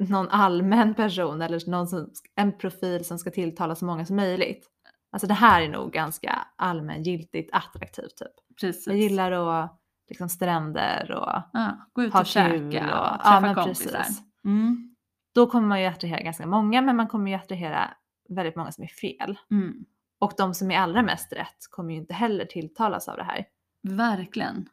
[0.10, 4.68] någon allmän person eller någon som, en profil som ska tilltala så många som möjligt.
[5.12, 8.58] Alltså det här är nog ganska allmängiltigt attraktivt typ.
[8.62, 8.88] precis.
[8.88, 13.20] Jag gillar att liksom stränder och ja, gå ut ha och käka och och- ja,
[13.24, 14.06] träffa men kompisar.
[14.46, 14.96] Mm,
[15.36, 17.90] då kommer man ju attrahera ganska många men man kommer ju attrahera
[18.30, 19.38] väldigt många som är fel.
[19.52, 19.86] mm,
[20.20, 23.46] Och de som är allra mest rätt kommer ju inte heller tilltalas av det här.
[23.84, 24.70] verkligen.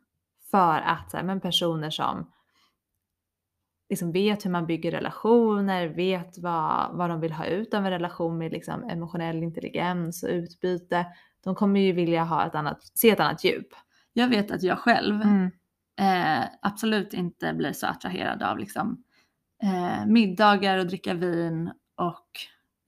[0.51, 2.31] För att så här, men personer som
[3.89, 7.91] liksom vet hur man bygger relationer, vet vad, vad de vill ha ut av en
[7.91, 11.07] relation med liksom emotionell intelligens och utbyte.
[11.45, 13.69] De kommer ju vilja ha ett annat, se ett annat djup.
[14.13, 15.51] Jag vet att jag själv Mm.
[16.01, 19.05] eh, absolut inte blir så attraherad av liksom,
[19.63, 22.29] eh, middagar och dricka vin och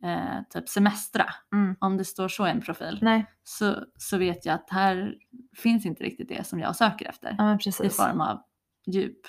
[0.07, 1.25] eh, typ semestra.
[1.53, 1.77] Mm.
[1.81, 5.15] Om det står så i en profil Nej, så, så vet jag att här
[5.57, 8.43] finns inte riktigt det som jag söker efter ja i form av
[8.87, 9.21] djup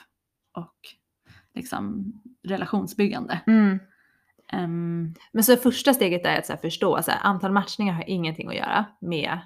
[0.54, 0.76] och
[1.54, 2.14] liksom
[2.44, 3.42] relationsbyggande.
[3.48, 3.80] Mm.
[4.54, 8.56] Ehm, Men så första steget är att här förstå att antal matchningar har ingenting att
[8.56, 9.40] göra med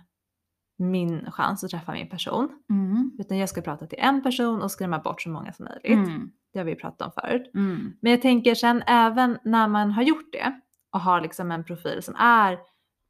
[0.77, 2.49] min chans att träffa min person.
[2.69, 6.07] mm, Utan jag ska prata till en person och skrämma bort så många som möjligt.
[6.07, 7.51] mm, Det har vi pratat om förut.
[7.55, 10.59] mm, Men jag tänker sen även när man har gjort det
[10.91, 12.59] och har liksom en profil som är,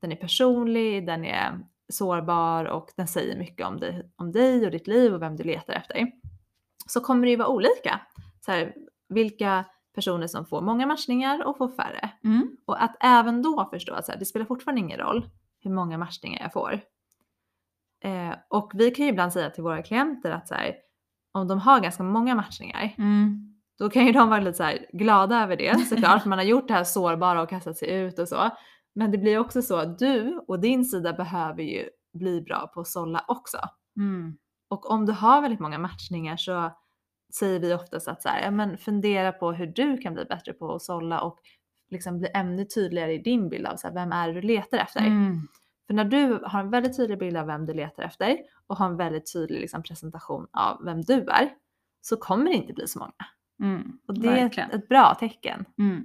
[0.02, 4.72] den är personlig, den är sårbar och den säger mycket om dig, om dig och
[4.72, 6.12] ditt liv och vem du letar efter.
[6.86, 8.02] Så kommer det ju vara olika.
[8.46, 8.74] Så här,
[9.10, 9.66] vilka
[9.96, 12.10] personer som får många matchningar och får färre.
[12.24, 15.72] mm, Och att även då förstå att så här, det spelar fortfarande ingen roll hur
[15.72, 16.82] många matchningar jag får.
[18.04, 20.76] Eh, och vi kan ju ibland säga till våra klienter att så här,
[21.32, 23.51] om de har ganska många matchningar, mm,
[23.82, 26.68] då kan ju de vara lite så här glada över det såklart, man har gjort
[26.68, 28.50] det här sårbara och kastat sig ut och så.
[28.96, 32.82] Men det blir också så att du och din sida behöver ju bli bra på
[32.82, 33.58] att sålla också.
[33.98, 34.38] mm,
[34.70, 36.72] Och om du har väldigt många matchningar så
[37.40, 40.54] säger vi oftast att så här, ja, men fundera på hur du kan bli bättre
[40.54, 41.40] på att sålla och
[41.90, 44.78] liksom bli ännu tydligare i din bild av så här, vem är det du letar
[44.78, 45.00] efter.
[45.00, 45.48] mm,
[45.88, 48.86] För när du har en väldigt tydlig bild av vem du letar efter och har
[48.86, 51.50] en väldigt tydlig liksom, presentation av vem du är
[52.02, 53.14] så kommer det inte bli så många.
[53.62, 54.72] Mm, Och det är ett, verkligen.
[54.72, 55.66] ett bra tecken.
[55.80, 56.04] Mm.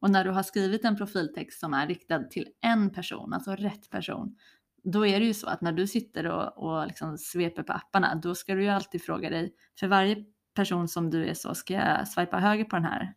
[0.00, 3.90] Och när du har skrivit en profiltext som är riktad till en person, alltså rätt
[3.90, 4.36] person,
[4.84, 8.14] då är det ju så att när du sitter och, och liksom sveper på apparna,
[8.14, 11.74] då ska du ju alltid fråga dig, för varje person som du är så, ska
[11.74, 13.14] jag swipa höger på den här?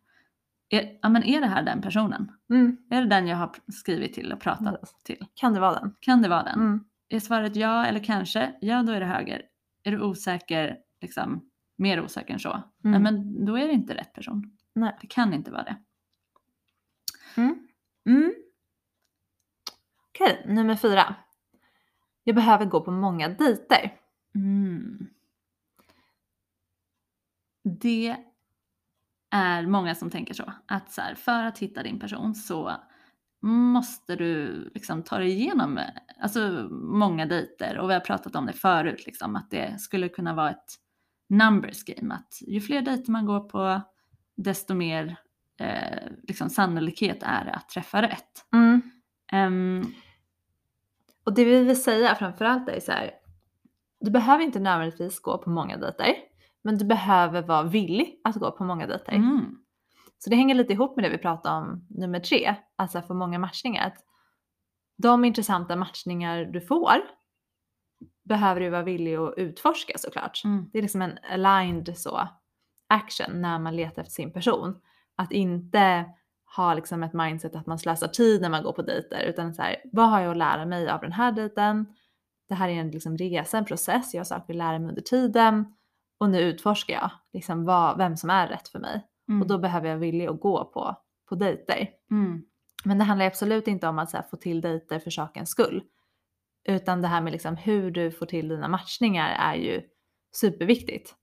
[0.70, 2.32] Är, ja, men är det här den personen?
[2.50, 2.78] Mm.
[2.90, 5.26] Är det den jag har skrivit till och pratat till?
[5.34, 5.96] Kan det vara den?
[6.00, 6.60] Kan det vara den?
[6.60, 6.84] Mm.
[7.10, 8.54] Är svaret ja eller kanske?
[8.62, 9.42] Ja, då är det höger.
[9.84, 11.49] Är du osäker, liksom
[11.80, 12.64] mer osäker än så?
[12.78, 13.04] Nej, Mm.
[13.04, 14.58] men då är det inte rätt person.
[14.74, 14.98] Nej.
[15.02, 15.76] Det kan inte vara det.
[17.38, 17.68] Mm.
[18.06, 18.34] Mm.
[20.10, 21.16] Okej, nummer fyra.
[22.24, 23.94] Jag behöver gå på många dejter.
[24.36, 25.08] Mm.
[27.64, 28.16] Det
[29.32, 30.54] är många som tänker så.
[30.66, 32.76] Att så här, för att hitta din person så
[33.42, 35.86] måste du liksom ta dig igenom eh,
[36.20, 36.40] alltså,
[36.72, 37.78] många dejter.
[37.78, 40.76] Och vi har pratat om det förut, liksom, att det skulle kunna vara ett
[41.30, 42.14] numbers game.
[42.16, 43.82] Att ju fler dejter man går på,
[44.38, 45.16] desto mer
[45.60, 48.46] eh, liksom, sannolikhet är det att träffa rätt.
[48.54, 48.82] Mm.
[49.32, 49.84] Ehm,
[51.26, 53.12] Och det vi vill säga framförallt är så här.
[54.02, 56.16] Du behöver inte nödvändigtvis gå på många dejter.
[56.64, 59.14] Men du behöver vara villig att gå på många dejter.
[59.14, 59.58] mm,
[60.18, 62.56] Så det hänger lite ihop med det vi pratade om nummer tre.
[62.76, 63.88] Alltså få många matchningar.
[63.88, 63.98] Att
[64.98, 66.98] De intressanta matchningar du får
[68.30, 70.42] behöver du vara villig att utforska såklart.
[70.46, 72.28] mm, Det är liksom en aligned så
[72.88, 74.82] action när man letar efter sin person.
[75.16, 76.06] Att inte
[76.56, 79.62] ha liksom ett mindset att man slösar tid när man går på dejter utan så
[79.62, 81.86] här, vad har jag att lära mig av den här dejten?
[82.50, 85.02] Det här är en liksom resa, en process, jag har saker att lära mig under
[85.02, 85.66] tiden
[86.20, 89.58] och nu utforskar jag liksom vad, vem som är rätt för mig mm, och då
[89.58, 90.96] behöver jag vilja att gå på,
[91.30, 91.90] på dejter.
[92.12, 92.42] mm,
[92.86, 95.84] Men det handlar absolut inte om att här, få till dejter för sakens skull.
[96.70, 99.82] Utan det här med liksom hur du får till dina matchningar är ju
[100.36, 101.16] superviktigt.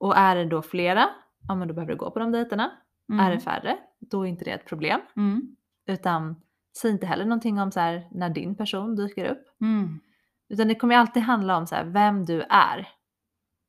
[0.00, 1.08] Och är det då flera,
[1.48, 2.72] ja men då behöver du gå på de dejterna.
[3.12, 3.26] Mm.
[3.26, 3.78] Är det färre,
[4.10, 5.00] då är inte det ett problem.
[5.16, 5.56] Mm.
[5.88, 6.42] Utan
[6.78, 9.44] säg inte heller någonting om så här, när din person dyker upp.
[9.60, 10.00] Mm.
[10.48, 12.88] Utan det kommer alltid handla om så här, vem du är.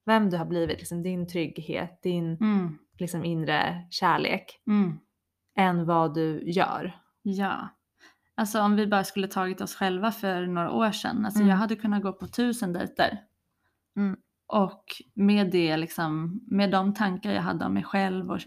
[0.05, 2.77] Vem du har blivit, liksom din trygghet, din Mm.
[2.99, 4.61] liksom, inre kärlek.
[4.67, 4.97] Mm.
[5.57, 6.99] Än vad du gör.
[7.21, 7.69] Ja.
[8.37, 11.25] Alltså om vi bara skulle tagit oss själva för några år sedan.
[11.25, 11.49] Alltså Mm.
[11.49, 13.19] jag hade kunnat gå på tusen dejter.
[13.95, 14.17] Mm.
[14.47, 18.39] Och med det liksom, med de tankar jag hade om mig själv och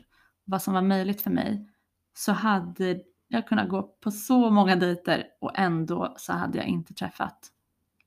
[0.45, 1.69] vad som var möjligt för mig
[2.15, 6.95] så hade jag kunnat gå på så många dejter och ändå så hade jag inte
[6.95, 7.49] träffat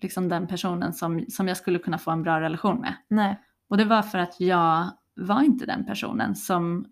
[0.02, 2.96] liksom den personen som, som jag skulle kunna få en bra relation med.
[3.08, 3.39] Nej.
[3.69, 6.86] Och det var för att jag var inte den personen som,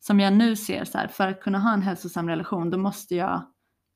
[0.00, 3.14] som jag nu ser så här, för att kunna ha en hälsosam relation då måste
[3.14, 3.42] jag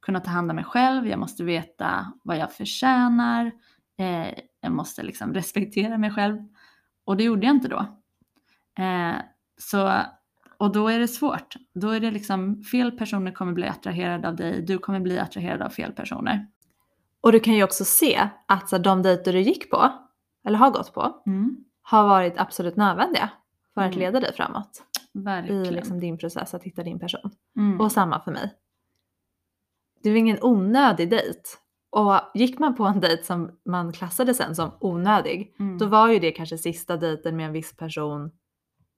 [0.03, 3.53] kunna ta hand om mig själv, jag måste veta vad jag förtjänar,
[3.99, 6.39] eh, jag måste liksom respektera mig själv.
[7.05, 7.79] Och det gjorde jag inte då.
[8.85, 9.17] Eh,
[9.61, 9.93] så,
[10.59, 11.55] och då är det svårt.
[11.75, 15.63] Då är det liksom fel personer kommer bli attraherade av dig, du kommer bli attraherad
[15.63, 16.47] av fel personer.
[17.21, 19.93] Och du kan ju också se att så de dejter du gick på,
[20.47, 23.31] eller har gått på, Mm, har varit absolut nödvändiga
[23.75, 23.99] för att Mm.
[23.99, 24.83] leda dig framåt
[25.13, 25.65] verkligen.
[25.65, 27.31] i liksom din process att hitta din person.
[27.57, 28.55] Mm, Och samma för mig.
[30.03, 31.41] Det var ingen onödig dejt.
[31.91, 35.79] Och gick man på en dejt som man klassade sen som onödig, mm.
[35.79, 38.31] då var ju det kanske sista dejten med en viss person.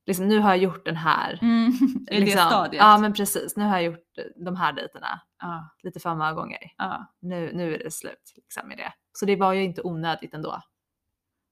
[0.05, 1.39] Liksom, nu har jag gjort den här.
[1.41, 1.67] Mm,
[2.11, 2.83] I liksom, det stadiet.
[2.83, 6.59] Ja men precis, nu har jag gjort de här dejterna ja, lite för många gånger.
[6.77, 7.13] ja.
[7.21, 8.93] Nu, nu är det slut liksom, med det.
[9.13, 10.61] Så det var ju inte onödigt ändå.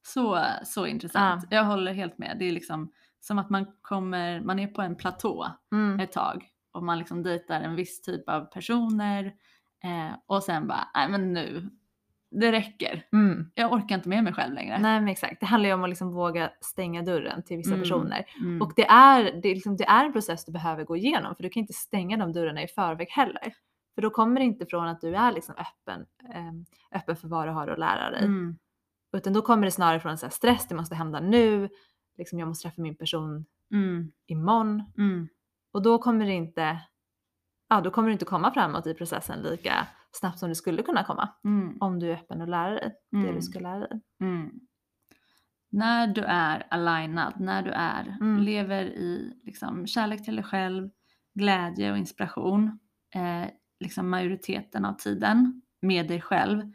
[0.07, 1.45] Så, så intressant.
[1.49, 2.35] Jag håller helt med.
[2.39, 5.99] Det är liksom som att man kommer, man är på en platå Mm.
[5.99, 6.47] ett tag
[6.79, 9.25] och man liksom dejtar en viss typ av personer
[9.83, 11.69] eh, och sen bara, nej men nu,
[12.31, 13.05] det räcker.
[13.11, 13.51] Mm.
[13.55, 14.79] Jag orkar inte med mig själv längre.
[14.79, 17.81] Nej men exakt, det handlar ju om att liksom våga stänga dörren till vissa Mm.
[17.81, 18.25] personer.
[18.39, 18.61] Mm.
[18.61, 21.43] Och det är, det, är liksom, det är en process du behöver gå igenom för
[21.43, 23.53] du kan inte stänga de dörrarna i förväg heller.
[23.95, 27.47] För då kommer det inte från att du är liksom öppen, ehm, öppen för vad
[27.47, 28.25] du har att lära dig.
[28.25, 28.57] Mm.
[29.17, 31.69] Utan då kommer det snarare från så stress, det måste hända nu,
[32.17, 34.11] liksom jag måste träffa min person Mm.
[34.25, 34.83] imorgon.
[34.97, 35.27] Mm.
[35.71, 36.79] Och då kommer det inte,
[37.69, 41.03] ja då kommer du inte komma framåt i processen lika snabbt som du skulle kunna
[41.03, 41.29] komma.
[41.43, 41.77] Mm.
[41.79, 43.35] Om du är öppen och lära dig det Mm.
[43.35, 44.01] du ska lära dig.
[44.21, 44.49] Mm.
[45.71, 48.39] När du är alignad, när du är, Mm.
[48.43, 50.89] lever i liksom, kärlek till dig själv,
[51.33, 52.79] glädje och inspiration,
[53.15, 56.71] eh, liksom majoriteten av tiden med dig själv,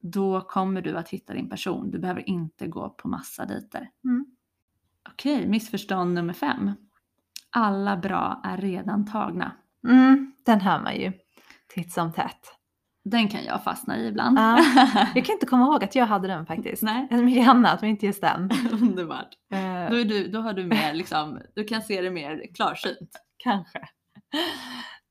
[0.00, 1.90] då kommer du att hitta din person.
[1.90, 3.90] Du behöver inte gå på massa dejter.
[4.04, 4.26] Mm.
[5.08, 6.72] Okej, missförstånd nummer fem.
[7.58, 9.52] Alla bra är redan tagna.
[9.88, 11.12] Mm, den hör man ju
[11.74, 12.52] titt som tätt.
[13.04, 14.38] Den kan jag fastna i ibland.
[14.38, 14.58] Ja.
[15.14, 16.82] Jag kan inte komma ihåg att jag hade den faktiskt.
[16.82, 17.08] Nej.
[17.10, 18.50] Mycket annat men inte just den.
[18.72, 19.28] Underbart.
[19.52, 23.10] Eh, Då, är du, då har du mer liksom, du kan se det mer klarsynt.
[23.36, 23.78] Kanske.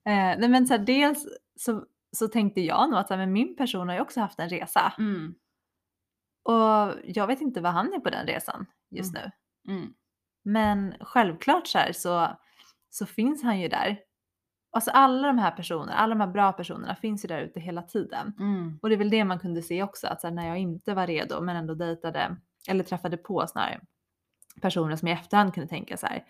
[0.08, 1.26] Eh, nej men så här, dels
[1.60, 1.84] så,
[2.18, 4.50] så tänkte jag nog att så här, men min person har ju också haft en
[4.50, 4.94] resa.
[4.98, 5.36] Mm.
[6.44, 9.32] Och jag vet inte vad han är på den resan just nu.
[9.74, 9.94] Mm.
[10.46, 12.28] Men självklart så, här, så,
[12.90, 14.00] så finns han ju där.
[14.72, 17.82] Alltså alla de här personerna, alla de här bra personerna finns ju där ute hela
[17.82, 18.34] tiden.
[18.40, 18.80] Mm.
[18.82, 20.94] Och det är väl det man kunde se också, att så här, när jag inte
[20.94, 22.36] var redo men ändå dejtade,
[22.70, 23.80] eller träffade på snarare
[24.62, 26.24] personer som i efterhand kunde tänka så här,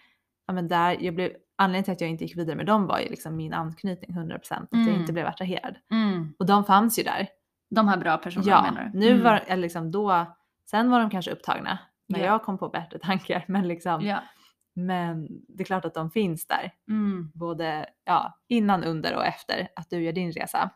[0.47, 2.99] ja men där, jag blev, anledningen till att jag inte gick vidare med dem var
[2.99, 4.99] ju liksom min anknytning 100%, att jag Mm.
[5.01, 5.75] inte blev attraherad.
[5.91, 6.33] Mm.
[6.39, 7.27] Och de fanns ju där.
[7.69, 8.99] De här bra personerna Ja, menar du?
[8.99, 9.23] nu Mm.
[9.23, 10.25] var, eller liksom då,
[10.69, 12.25] sen var de kanske upptagna när Ja.
[12.25, 14.23] jag kom på bättre tankar, men liksom, Ja.
[14.73, 17.31] men det är klart att de finns där, Mm.
[17.33, 20.69] både ja, innan, under och efter att du gör din resa.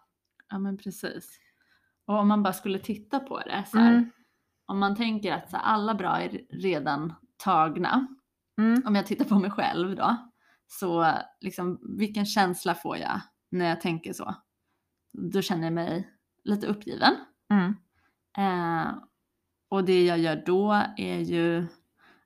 [0.50, 1.40] ja, men precis.
[2.06, 4.10] Och om man bara skulle titta på det så här, Mm.
[4.66, 8.08] om man tänker att så här, alla bra är redan tagna,
[8.58, 8.84] Mm.
[8.86, 10.16] om jag tittar på mig själv då,
[10.68, 14.36] så liksom, vilken känsla får jag när jag tänker så?
[15.14, 16.10] Då känner jag mig
[16.44, 17.14] lite uppgiven.
[17.52, 17.76] Mm.
[18.38, 18.94] Eh,
[19.70, 21.68] och det jag gör då är ju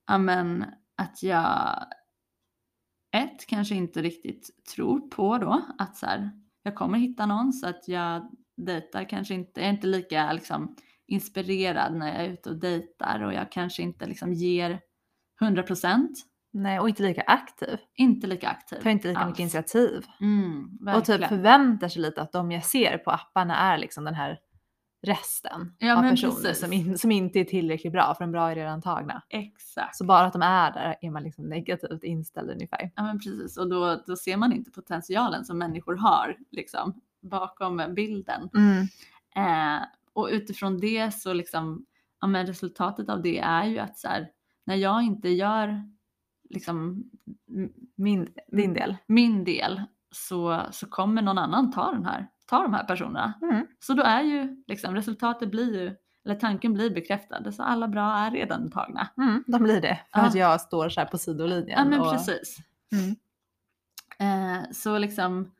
[0.07, 0.65] ja, men,
[0.97, 1.85] att jag
[3.15, 6.31] ett, kanske inte riktigt tror på då att så här,
[6.63, 10.75] jag kommer hitta någon så att jag dejtar kanske inte, jag är inte lika liksom,
[11.07, 14.79] inspirerad när jag är ute och dejtar och jag kanske inte liksom ger
[15.41, 16.07] 100%
[16.55, 17.77] Nej, och inte lika aktiv.
[17.95, 18.77] inte lika aktiv.
[18.81, 19.27] Tar inte lika alls.
[19.29, 20.05] mycket initiativ.
[20.21, 24.13] Mm, Och typ förväntar sig lite att de jag ser på apparna är liksom den
[24.13, 24.39] här
[25.03, 28.55] resten Ja, av personer som, in, som inte är tillräckligt bra för de bra är
[28.55, 29.23] redan tagna.
[29.29, 29.95] Exakt.
[29.95, 32.91] Så bara att de är där är man liksom negativt inställd ungefär.
[32.95, 37.93] Ja men precis och då, då ser man inte potentialen som människor har liksom bakom
[37.95, 38.49] bilden.
[38.53, 38.87] Mm.
[39.35, 41.85] Eh, och utifrån det så liksom,
[42.21, 44.29] ja, men resultatet av det är ju att så här,
[44.65, 45.89] när jag inte gör
[46.49, 47.03] liksom
[47.95, 48.97] Min, din del.
[49.07, 53.33] min del så, så kommer någon annan ta, den här, ta de här personerna.
[53.41, 53.67] Mm.
[53.79, 57.51] Så då är ju liksom, resultatet blir ju, eller tanken blir bekräftad.
[57.51, 59.07] Så alla bra är redan tagna.
[59.17, 59.99] Mm, de blir det.
[60.13, 60.25] För Ja.
[60.25, 61.79] att jag står så här på sidolinjen.
[61.79, 62.57] Ja men och, precis.
[62.91, 63.15] Mm.
[64.19, 65.51] Eh, så liksom,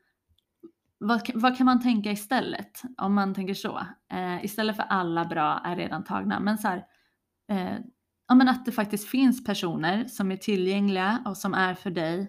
[0.98, 2.82] vad, vad kan man tänka istället?
[2.98, 3.86] Om man tänker så.
[4.12, 6.40] Eh, istället för alla bra är redan tagna.
[6.40, 6.84] Men så här,
[7.48, 7.76] eh,
[8.28, 12.28] ja, men att det faktiskt finns personer som är tillgängliga och som är för dig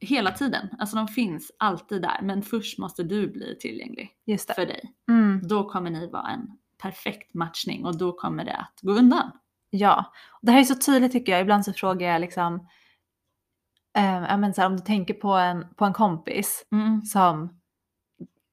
[0.00, 0.68] hela tiden.
[0.78, 2.18] Alltså de finns alltid där.
[2.22, 4.10] Men först måste du bli tillgänglig
[4.56, 4.92] för dig.
[5.08, 5.40] Mm.
[5.48, 9.30] Då kommer ni vara en perfekt matchning och då kommer det att gå undan.
[9.70, 11.40] Ja, det här är så tydligt tycker jag.
[11.40, 12.54] Ibland så frågar jag liksom,
[13.96, 17.02] eh, men så här, om du tänker på en, på en kompis Mm.
[17.02, 17.60] som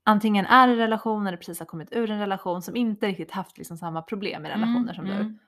[0.04, 3.58] antingen är i relation eller precis har kommit ur en relation som inte riktigt haft
[3.58, 5.12] liksom samma problem i relationer som du.
[5.12, 5.40] Mm.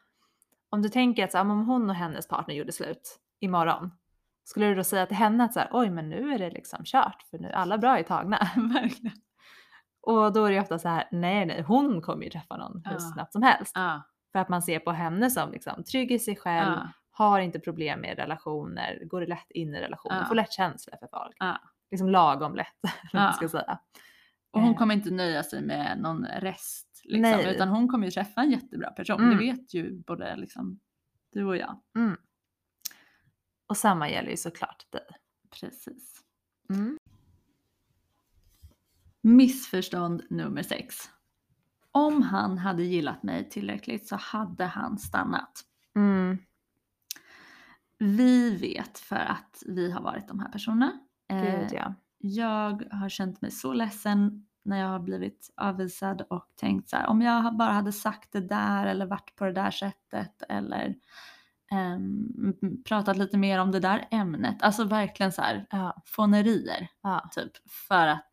[0.69, 3.91] Om du tänker att så här, om hon och hennes partner gjorde slut imorgon,
[4.49, 6.79] skulle du då säga till henne att så här, oj men nu är det liksom
[6.85, 8.39] kört för nu alla bra är tagna.
[10.01, 12.93] Och då är det ofta så här, nej nej hon kommer ju träffa någon hur
[12.93, 12.99] Ja.
[12.99, 13.71] snabbt som helst.
[13.75, 17.39] Ja, För att man ser på henne som liksom, trygg i sig själv, ja, har
[17.39, 20.25] inte problem med relationer, går lätt in i relationer, Ja.
[20.25, 21.35] får lätt känslor för folk.
[21.39, 21.57] Ja.
[21.91, 23.33] Liksom lagom lätt, vad man Ja.
[23.33, 23.79] ska säga.
[24.51, 24.77] Och hon Eh.
[24.77, 27.01] kommer inte nöja sig med någon rest.
[27.03, 29.19] Liksom, utan hon kommer ju träffa en jättebra person.
[29.19, 29.29] Mm.
[29.37, 30.79] Det vet ju både liksom,
[31.31, 31.79] du och jag.
[31.97, 32.17] Mm.
[33.67, 35.07] Och samma gäller ju såklart dig.
[35.59, 36.21] Precis.
[36.69, 36.97] Mm.
[39.21, 40.95] Missförstånd nummer sex.
[41.91, 45.61] Om han hade gillat mig tillräckligt så hade han stannat.
[45.95, 46.37] Mm.
[47.97, 50.99] Vi vet för att vi har varit de här personerna.
[51.29, 51.93] Eh, Gud ja.
[52.17, 57.07] Jag har känt mig så ledsen när jag har blivit avvisad och tänkt så här,
[57.07, 60.95] om jag bara hade sagt det där eller varit på det där sättet eller
[61.71, 62.53] ehm,
[62.85, 64.63] pratat lite mer om det där ämnet.
[64.63, 66.01] Alltså verkligen så här Ja.
[66.05, 67.29] fånerier ja.
[67.31, 67.51] typ
[67.87, 68.31] för att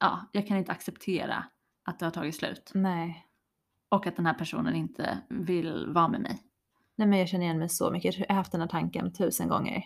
[0.00, 1.44] ja, jag kan inte acceptera
[1.84, 3.26] att det har tagit slut Nej.
[3.88, 6.42] och att den här personen inte vill vara med mig.
[6.96, 8.18] Nej men jag känner igen mig så mycket.
[8.18, 9.84] Jag har haft den här tanken tusen gånger.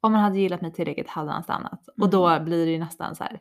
[0.00, 1.88] Om han hade gillat mig tillräckligt hade han stannat.
[2.00, 3.40] Och då blir det ju nästan så här.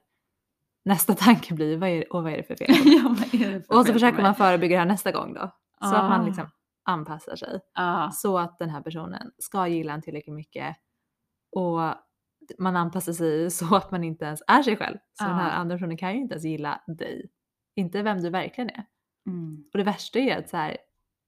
[0.85, 2.67] Nästa tanke blir vad är, och vad är det för fel?
[2.85, 5.51] ja, det för och så fel försöker man förebygga det här nästa gång då.
[5.81, 6.25] Så att man Ah.
[6.25, 6.47] liksom
[6.91, 7.59] anpassar sig.
[7.73, 10.75] Ja, Så att den här personen ska gilla en tillräckligt mycket.
[11.55, 11.79] Och
[12.59, 14.97] man anpassar sig så att man inte ens är sig själv.
[15.13, 17.29] Så den här andra personen kan ju inte ens gilla dig.
[17.75, 18.85] Inte vem du verkligen är.
[19.27, 20.77] mm, Och det värsta är att så här,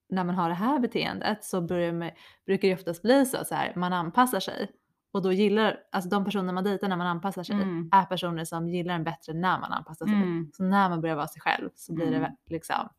[0.09, 3.73] när man har det här beteendet så med, brukar det oftast bli så, så här,
[3.75, 4.71] man anpassar sig.
[5.13, 7.89] Och då gillar, alltså de personer man dejtar när man anpassar sig Mm.
[7.91, 10.15] är personer som gillar en bättre när man anpassar sig.
[10.15, 12.31] mm, Så när man börjar vara sig själv så blir det Mm.
[12.49, 12.89] liksom,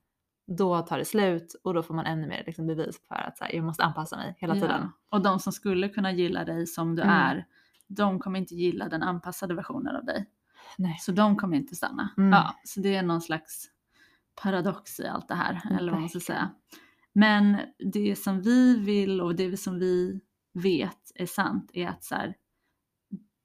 [0.46, 3.44] då tar det slut och då får man ännu mer liksom, bevis för att så
[3.44, 4.70] här, jag måste anpassa mig hela tiden.
[4.82, 4.90] ja.
[5.10, 7.14] Och de som skulle kunna gilla dig som du Mm.
[7.14, 7.46] är,
[7.86, 10.26] de kommer inte gilla den anpassade versionen av dig.
[10.78, 10.96] Nej.
[11.00, 12.08] Så de kommer inte stanna.
[12.16, 12.32] Mm.
[12.32, 13.64] Ja, så det är någon slags
[14.42, 16.50] paradox i allt det här, eller vad man ska säga.
[17.12, 17.56] Men
[17.92, 20.20] det som vi vill och det som vi
[20.54, 22.34] vet är sant är att så här,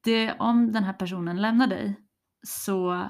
[0.04, 2.00] det, om den här personen lämnar dig
[2.46, 3.08] så,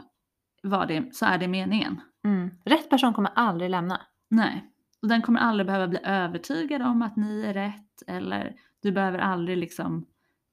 [0.62, 2.00] var det, så är det meningen.
[2.24, 2.50] Mm.
[2.64, 4.00] Rätt person kommer aldrig lämna.
[4.28, 4.66] Nej.
[5.02, 9.18] Och den kommer aldrig behöva bli övertygad om att ni är rätt eller du behöver
[9.18, 10.06] aldrig liksom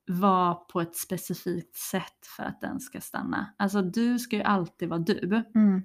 [0.09, 3.53] vara på ett specifikt sätt för att den ska stanna.
[3.57, 5.83] Alltså du ska ju alltid vara du Mm.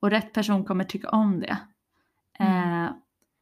[0.00, 1.58] och rätt person kommer tycka om det.
[2.38, 2.84] Mm.
[2.84, 2.90] Eh,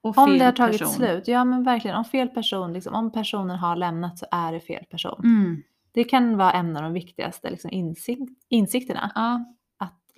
[0.00, 3.58] Om det har tagit person- slut, ja men verkligen om fel person, liksom, om personen
[3.58, 5.20] har lämnat så är det fel person.
[5.24, 5.62] Mm.
[5.92, 9.10] Det kan vara en av de viktigaste liksom, insikt, insikterna.
[9.14, 9.44] Ja,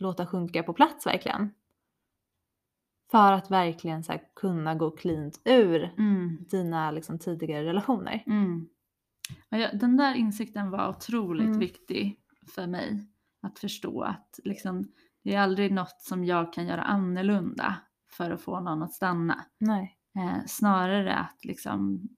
[0.00, 1.50] låta sjunka på plats verkligen.
[3.10, 6.38] För att verkligen så här, kunna gå cleant ur mm.
[6.50, 8.22] dina liksom, tidigare relationer.
[8.26, 8.68] Mm.
[9.48, 11.58] Ja, den där insikten var otroligt Mm.
[11.58, 12.20] viktig
[12.54, 13.06] för mig.
[13.42, 14.92] Att förstå att liksom,
[15.24, 17.76] det är aldrig något som jag kan göra annorlunda
[18.12, 19.44] för att få någon att stanna.
[20.16, 22.08] Eh, snarare att liksom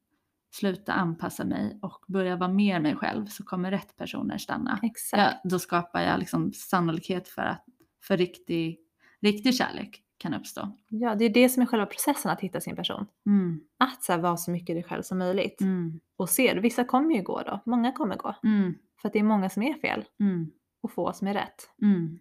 [0.55, 4.79] sluta anpassa mig och börja vara mer mig själv så kommer rätt personer stanna.
[4.83, 5.23] Exakt.
[5.23, 7.65] Ja, då skapar jag liksom sannolikhet för att
[8.03, 8.79] för riktig,
[9.21, 10.79] riktig kärlek kan uppstå.
[10.89, 13.07] Ja, det är det som är själva processen att hitta sin person.
[13.27, 15.61] Mm, Att så här, vara så mycket dig själv som möjligt.
[15.61, 17.61] mm, Och se, vissa kommer ju gå då.
[17.67, 18.35] Många kommer gå.
[18.45, 20.51] mm, För att det är många som är fel mm,
[20.81, 21.71] och få som är rätt.
[21.83, 22.19] mm,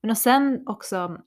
[0.00, 1.18] Men och sen också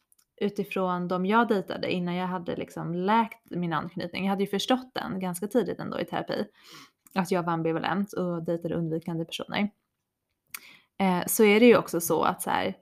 [0.41, 4.23] utifrån de jag dejtade innan jag hade liksom läkt min anknytning.
[4.23, 6.45] Jag hade ju förstått den ganska tidigt ändå i terapi.
[7.13, 9.69] Att jag var ambivalent och dejtade undvikande personer.
[10.97, 12.75] Eh, så är det ju också så att så här,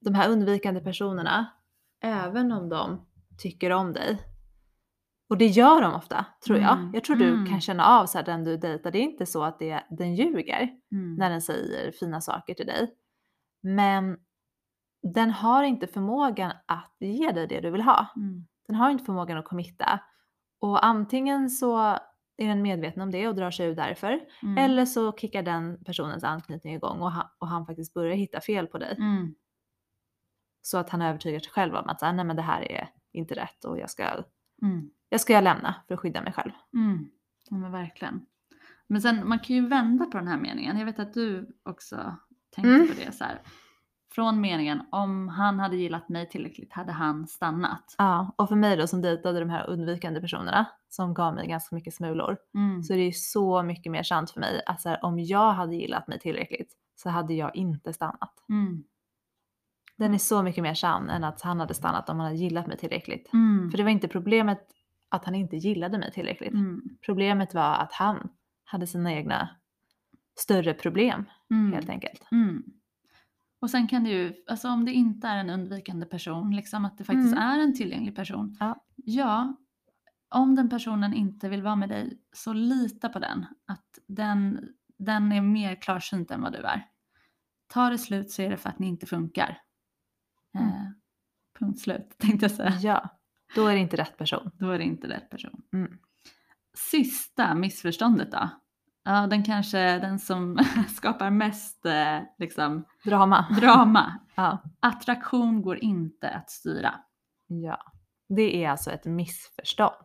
[0.00, 1.46] de här undvikande personerna,
[2.02, 3.06] även om de
[3.38, 4.18] tycker om dig
[5.28, 6.72] Och det gör de ofta, tror jag.
[6.78, 7.46] Mm, Jag tror du mm.
[7.46, 10.14] kan känna av så här, den du dejtar, det är inte så att det, den
[10.14, 11.14] ljuger Mm.
[11.14, 12.94] när den säger fina saker till dig.
[13.62, 14.16] Men
[15.14, 18.06] den har inte förmågan att ge dig det du vill ha.
[18.16, 18.46] Mm.
[18.66, 20.00] Den har inte förmågan att committa.
[20.60, 21.78] Och antingen så
[22.36, 24.20] är den medveten om det och drar sig ur därför.
[24.42, 24.58] Mm.
[24.58, 28.66] Eller så kickar den personens anknytning igång och han, och han faktiskt börjar hitta fel
[28.66, 28.96] på dig.
[30.66, 32.88] Så att han övertygar sig själv om att så här, nej men det här är
[33.12, 34.04] inte rätt och jag ska,
[34.62, 34.90] Mm.
[35.08, 36.50] jag ska lämna för att skydda mig själv.
[36.74, 37.08] Mm.
[37.50, 38.26] Ja, men verkligen.
[38.86, 40.78] Men sen man kan ju vända på den här meningen.
[40.78, 42.16] Jag vet att du också
[42.54, 42.88] tänkte Mm.
[42.88, 43.40] på det så här.
[44.14, 47.94] Från meningen om han hade gillat mig tillräckligt hade han stannat.
[47.98, 51.74] Ja, och för mig då som dejtade de här undvikande personerna som gav mig ganska
[51.76, 52.82] mycket smulor Mm.
[52.82, 55.52] så är det ju så mycket mer sant för mig att så här, om jag
[55.52, 58.44] hade gillat mig tillräckligt så hade jag inte stannat.
[58.48, 58.84] Mm.
[59.98, 62.66] Den är så mycket mer sann än att han hade stannat om han hade gillat
[62.66, 63.32] mig tillräckligt.
[63.32, 63.70] Mm.
[63.70, 64.66] För det var inte problemet
[65.08, 66.52] att han inte gillade mig tillräckligt.
[66.52, 66.82] Mm.
[67.06, 68.28] Problemet var att han
[68.64, 69.48] hade sina egna
[70.38, 71.72] större problem Mm.
[71.72, 72.26] helt enkelt.
[72.32, 72.62] Mm.
[73.60, 76.98] Och sen kan det ju, alltså om det inte är en undvikande person, liksom att
[76.98, 77.38] det faktiskt Mm.
[77.48, 78.56] är en tillgänglig person.
[78.60, 78.84] Ja.
[78.96, 79.56] ja,
[80.28, 83.46] om den personen inte vill vara med dig så lita på den.
[83.66, 84.68] Att den,
[84.98, 86.86] den är mer klarsynt än vad du är.
[87.66, 89.58] Tar det slut så är det för att ni inte funkar.
[90.54, 90.68] Mm.
[90.68, 90.86] Eh,
[91.58, 92.78] punkt slut tänkte jag säga.
[92.82, 93.08] Ja,
[93.54, 94.50] då är det inte rätt person.
[94.54, 95.62] Då är det inte rätt person.
[95.72, 95.98] Mm.
[96.76, 98.48] Sista missförståndet då?
[99.04, 103.46] Ja, den kanske den som skapar mest eh, liksom, Drama.
[103.60, 104.20] drama.
[104.36, 104.62] Ja.
[104.80, 106.94] Attraktion går inte att styra.
[107.46, 107.92] ja.
[108.28, 110.04] Det är alltså ett missförstånd.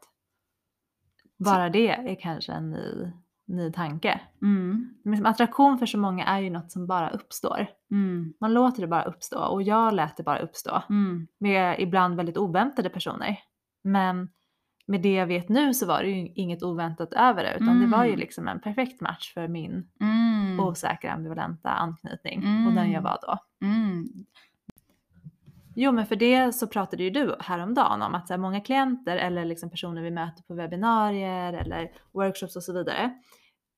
[1.37, 3.11] Bara det är kanske en ny,
[3.49, 4.21] ny tanke.
[4.41, 4.93] Mm.
[5.03, 7.67] Men som attraktion för så många är ju något som bara uppstår.
[7.91, 8.33] Mm.
[8.39, 10.81] Man låter det bara uppstå och jag lät det bara uppstå.
[10.89, 11.27] Mm.
[11.39, 13.39] med ibland väldigt oväntade personer.
[13.83, 14.29] Men
[14.87, 17.87] med det jag vet nu så var det ju inget oväntat över det utan det
[17.87, 18.19] var ju Mm.
[18.19, 20.59] liksom en perfekt match för min Mm.
[20.59, 23.03] osäkra ambivalenta anknytning och den jag Mm.
[23.03, 23.37] var då.
[23.65, 24.07] Mm.
[25.75, 29.17] Jo men för det så pratade ju du häromdagen om att så här, många klienter
[29.17, 33.11] eller liksom personer vi möter på webbinarier eller workshops och så vidare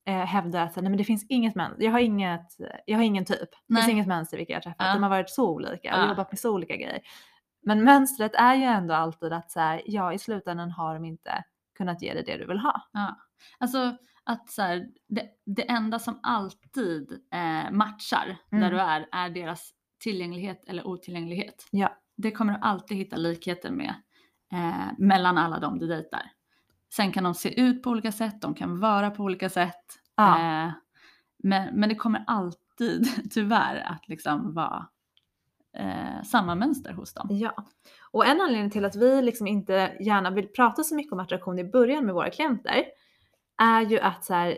[0.07, 3.25] eh, hävdar att nej, men det finns inget mönster, jag har, inget, jag har ingen
[3.25, 4.93] typ, det finns inget mönster vilka jag träffat, Ja.
[4.93, 6.07] de har varit så olika och Ja.
[6.09, 6.99] jobbat med så olika grejer.
[7.63, 11.43] Men mönstret är ju ändå alltid att så här, ja i slutändan har de inte
[11.77, 12.81] kunnat ge dig det du vill ha.
[12.91, 13.17] Ja.
[13.57, 18.61] Alltså att så här, det, det enda som alltid eh, matchar Mm.
[18.61, 19.71] där du är, är deras
[20.03, 21.67] tillgänglighet eller otillgänglighet.
[21.71, 21.97] Ja.
[22.17, 23.93] Det kommer du alltid hitta likheter med
[24.53, 26.31] eh, mellan alla de du dejtar.
[26.93, 29.85] Sen kan de se ut på olika sätt, de kan vara på olika sätt.
[30.15, 30.39] Ja.
[30.39, 30.71] Eh,
[31.43, 34.87] men, men det kommer alltid tyvärr att liksom vara
[35.77, 37.27] eh, samma mönster hos dem.
[37.29, 37.65] Ja,
[38.11, 41.59] och en anledning till att vi liksom inte gärna vill prata så mycket om attraktion
[41.59, 42.85] i början med våra klienter
[43.57, 44.57] är ju att så här,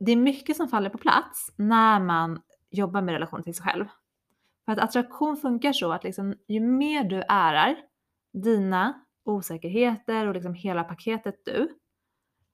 [0.00, 3.86] det är mycket som faller på plats när man jobbar med relation till sig själv.
[4.64, 7.76] För att attraktion funkar så att liksom, ju mer du ärar
[8.32, 11.68] dina osäkerheter och liksom hela paketet du,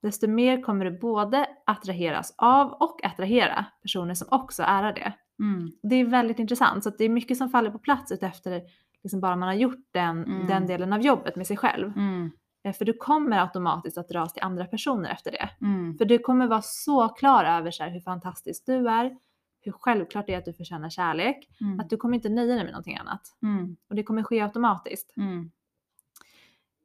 [0.03, 5.73] desto mer kommer du både attraheras av och attrahera personer som också ärar det Mm.
[5.83, 6.83] det är väldigt intressant.
[6.83, 8.63] Så att det är mycket som faller på plats utefter
[9.03, 10.47] liksom bara man har gjort den, Mm.
[10.47, 11.93] den delen av jobbet med sig själv.
[11.97, 12.31] Mm.
[12.65, 15.49] Eh, För du kommer automatiskt att dras till andra personer efter det.
[15.61, 15.99] Mm.
[15.99, 19.17] För du kommer vara så klar över så här, hur fantastisk du är,
[19.61, 21.81] hur självklart det är att du förtjänar kärlek, Mm.
[21.81, 23.23] att du kommer inte nöja dig med någonting annat.
[23.43, 23.77] Mm.
[23.89, 25.15] Och det kommer ske automatiskt.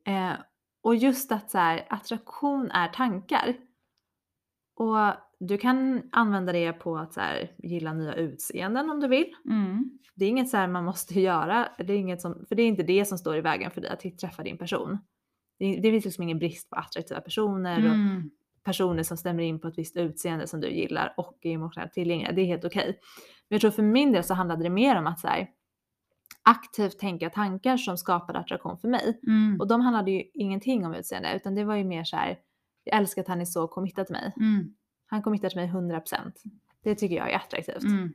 [0.07, 0.33] Eh,
[0.83, 3.55] och just att så här, attraktion är tankar.
[4.75, 9.35] Och du kan använda det på att så här, gilla nya utseenden om du vill.
[9.45, 9.99] Mm.
[10.15, 12.67] Det är inget så här man måste göra, det är inget som, för det är
[12.67, 14.97] inte det som står i vägen för dig att träffa din person.
[15.59, 18.29] Det, det finns liksom ingen brist på attraktiva personer och Mm.
[18.63, 22.31] personer som stämmer in på ett visst utseende som du gillar och är emotionellt tillgängliga.
[22.31, 22.85] Det är helt okej.
[23.49, 25.47] Men jag tror för min del så handlade det mer om att så här,
[26.47, 29.19] aktivt tänka tankar som skapade attraktion för mig.
[29.27, 29.59] Mm.
[29.59, 32.39] Och de handlade ju ingenting om utseende utan det var ju mer så här,
[32.83, 34.33] jag älskar att han är så committad till mig.
[34.37, 34.75] Mm.
[35.05, 36.31] Han committar till mig 100%.
[36.83, 37.83] Det tycker jag är attraktivt.
[37.83, 38.13] Mm.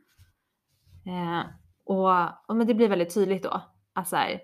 [1.07, 1.45] Eh,
[1.85, 3.63] och, och men det blir väldigt tydligt då
[3.93, 4.41] att så här,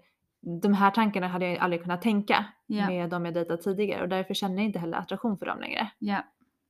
[0.63, 2.87] de här tankarna hade jag aldrig kunnat tänka Ja.
[2.87, 5.91] med de jag dejtat tidigare och därför känner jag inte heller attraktion för dem längre.
[5.99, 6.25] Ja.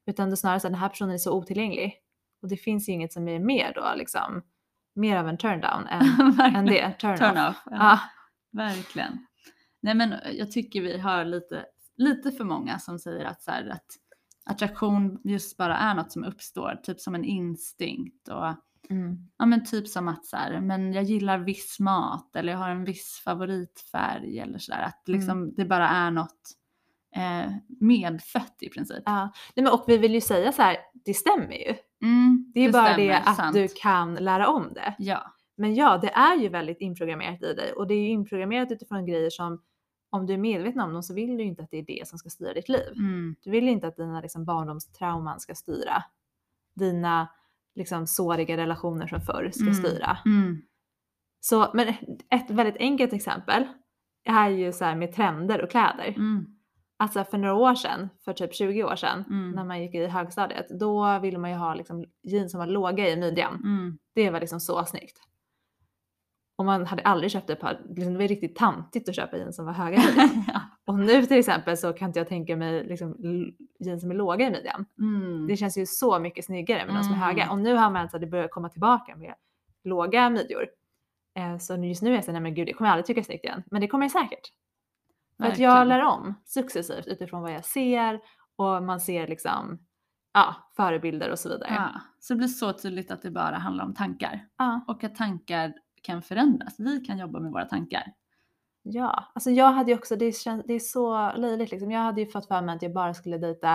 [0.07, 1.95] Utan det är snarare så att den här personen är så otillgänglig
[2.43, 4.43] och det finns ju inget som är mer då liksom
[4.99, 7.37] mer av en turn down än, än det, turn, Turn.
[7.37, 7.55] Ja.
[7.65, 8.01] Ja.
[8.53, 9.27] Verkligen.
[9.81, 11.65] Nej men jag tycker vi har lite,
[11.97, 13.87] lite för många som säger att, så här, att
[14.45, 18.55] attraktion just bara är något som uppstår, typ som en instinkt och
[18.91, 19.29] Mm.
[19.39, 22.71] ja men typ som att så här, men jag gillar viss mat eller jag har
[22.71, 24.83] en viss favoritfärg eller sådär.
[24.83, 26.51] Att liksom det bara är något
[27.17, 29.03] eh, medfött i princip.
[29.07, 29.33] Ja.
[29.57, 31.75] Nej, men, och vi vill ju säga så här, det stämmer ju.
[32.03, 33.55] Mm, Det är bara det stämmer, att sant.
[33.55, 34.95] du kan lära om det.
[34.99, 35.35] Ja.
[35.57, 39.07] Men ja, det är ju väldigt inprogrammerat i dig och det är ju inprogrammerat utifrån
[39.07, 39.63] grejer som
[40.11, 42.19] om du är medveten om dem så vill du inte att det är det som
[42.19, 42.93] ska styra ditt liv.
[42.97, 46.03] Mm, Du vill inte att dina liksom, barndomstrauman ska styra.
[46.75, 47.29] Dina
[47.75, 49.75] liksom, såriga relationer från förr ska Mm.
[49.75, 50.19] styra.
[50.27, 50.63] mm,
[51.41, 51.89] Så, men
[52.31, 53.67] ett väldigt enkelt exempel
[54.25, 56.09] är ju så här med trender och kläder.
[56.09, 56.47] mm,
[57.01, 59.51] Alltså för några år sedan, för typ 20 år sedan, Mm.
[59.51, 63.09] när man gick i högstadiet, då ville man ju ha liksom jeans som var låga
[63.09, 63.55] i midjan.
[63.55, 63.99] mm.
[64.15, 65.19] Det var liksom så snyggt.
[66.57, 69.57] Och man hade aldrig köpt ett par, liksom det var riktigt tantigt att köpa jeans
[69.57, 70.45] som var höga i midjan.
[70.49, 70.61] ja.
[70.87, 73.17] Och nu till exempel så kan inte jag tänka mig liksom
[73.81, 74.87] jeans som är låga i midjan.
[74.99, 75.47] mm.
[75.47, 77.29] Det känns ju så mycket snyggare med de som är Mm.
[77.29, 77.51] höga.
[77.51, 79.35] Och nu har man alltså, det börjar komma tillbaka med
[79.85, 80.67] låga midjor.
[81.39, 83.21] Eh, så just nu är jag såhär, nej men gud det kommer jag aldrig tycka
[83.21, 83.63] är snyggt igen.
[83.71, 84.53] Men det kommer jag säkert.
[85.39, 88.21] För att jag lär om successivt utifrån vad jag ser
[88.57, 89.79] och man ser liksom
[90.33, 91.75] ja, förebilder och så vidare.
[91.75, 94.49] Ja, så det blir så tydligt att det bara handlar om tankar.
[94.59, 94.81] Ja.
[94.89, 96.75] Och att tankar kan förändras.
[96.79, 98.13] Vi kan jobba med våra tankar.
[98.83, 101.91] Ja, alltså jag hade ju också, det, känns, det är så löjligt liksom.
[101.91, 103.75] Jag hade ju fått för mig att jag bara skulle dejta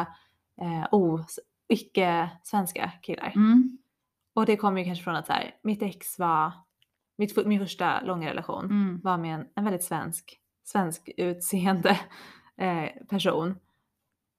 [0.61, 1.19] eh, o,
[1.67, 3.31] icke-svenska killar.
[3.35, 3.77] Mm.
[4.33, 6.51] Och det kom ju kanske från att så här, mitt ex var,
[7.17, 9.01] mitt, min första långa relation Mm.
[9.03, 11.99] var med en, en väldigt svensk, svensk utseende
[12.57, 13.55] eh, person.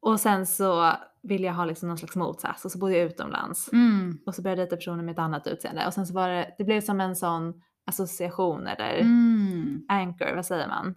[0.03, 3.73] Och sen så ville jag ha liksom någon slags motsats och så bodde jag utomlands.
[3.73, 4.19] Mm.
[4.27, 5.87] Och så började jag dejta personer med ett annat utseende.
[5.87, 9.85] Och sen så var det, det blev som en sån association eller Mm.
[9.89, 10.95] anchor, vad säger man?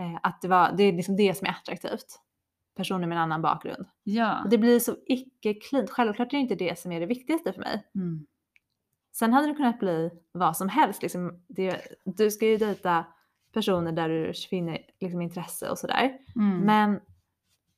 [0.00, 2.20] Eh, att det, var, det är liksom det som är attraktivt.
[2.76, 3.86] Personer med en annan bakgrund.
[4.02, 4.42] Ja.
[4.44, 5.90] Och det blir så icke-cleant.
[5.90, 7.86] Självklart är det inte det som är det viktigaste för mig.
[7.94, 8.26] Mm.
[9.12, 11.02] Sen hade det kunnat bli vad som helst.
[11.02, 13.04] Liksom det, du ska ju dejta
[13.56, 16.18] personer där du finner liksom intresse och sådär.
[16.36, 16.58] Mm.
[16.58, 17.00] Men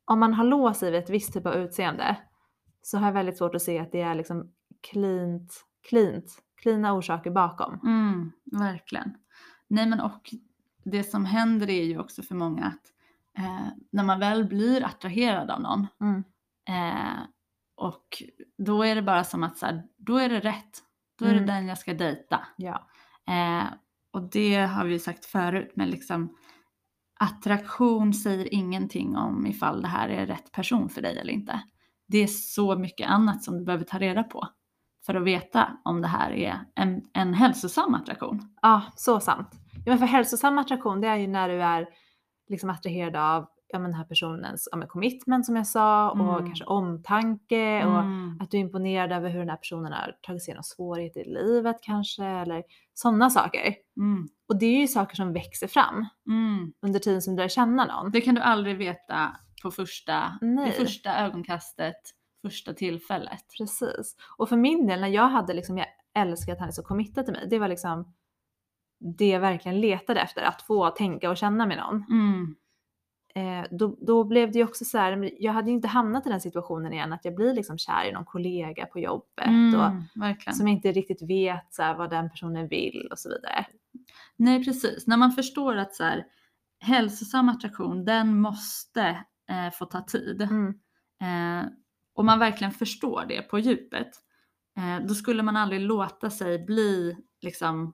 [0.05, 2.17] om man har sig vid ett visst typ av utseende
[2.83, 4.53] så har jag väldigt svårt att se att det är liksom
[4.91, 7.81] cleant, cleant, cleana orsaker bakom.
[7.85, 9.15] Mm, verkligen.
[9.69, 10.35] Nej men och
[10.85, 12.93] det som händer är ju också för många att
[13.45, 16.25] eh, när man väl blir attraherad av någon Mm.
[16.69, 17.19] eh,
[17.75, 18.23] och
[18.59, 20.83] då är det bara som att så här, då är det rätt.
[21.19, 21.47] Då är Mm.
[21.47, 22.41] det den jag ska dejta.
[22.57, 22.89] Ja.
[23.29, 23.65] Eh,
[24.19, 26.37] och det har vi sagt förut men liksom
[27.21, 31.61] attraktion säger ingenting om ifall det här är rätt person för dig eller inte.
[32.09, 34.49] Det är så mycket annat som du behöver ta reda på
[35.07, 38.41] för att veta om det här är en, en hälsosam attraktion.
[38.63, 39.49] ja, så sant.
[39.75, 41.89] Ja, men för hälsosam attraktion det är ju när du är
[42.49, 46.21] liksom attraherad av ja, men den här personens ja, men commitment som jag sa och
[46.21, 46.47] Mm.
[46.47, 48.39] kanske omtanke och Mm.
[48.41, 51.25] att du är imponerad över hur den här personen har tagit sig igenom svårigheter i
[51.35, 52.63] livet kanske eller
[52.99, 53.75] sådana saker.
[53.97, 54.29] Mm.
[54.49, 56.73] Och det är ju saker som växer fram Mm.
[56.83, 58.11] under tiden som du lär känna någon.
[58.11, 60.67] Det kan du aldrig veta på första, Nej.
[60.67, 61.97] det första ögonkastet,
[62.47, 63.45] första tillfället.
[63.59, 64.17] Precis.
[64.39, 67.25] Och för min del när jag hade liksom, jag älskar att han är så committad
[67.25, 67.47] till mig.
[67.51, 68.15] Det var liksom
[69.19, 72.05] det jag verkligen letade efter, att få tänka och känna med någon.
[72.11, 72.57] Mm.
[73.39, 76.31] Eh, då, då blev det ju också så här, jag hade ju inte hamnat i
[76.31, 80.03] den situationen igen att jag blir liksom kär i någon kollega på jobbet och Mm,
[80.15, 80.55] verkligen.
[80.57, 83.67] som inte riktigt vet så här, vad den personen vill och så vidare.
[84.37, 86.25] Nej precis, när man förstår att så här,
[86.81, 89.03] hälsosam attraktion den måste
[89.51, 90.69] eh, få ta tid Mm.
[91.23, 91.71] eh,
[92.15, 94.09] och man verkligen förstår det på djupet
[94.77, 97.93] eh, då skulle man aldrig låta sig bli liksom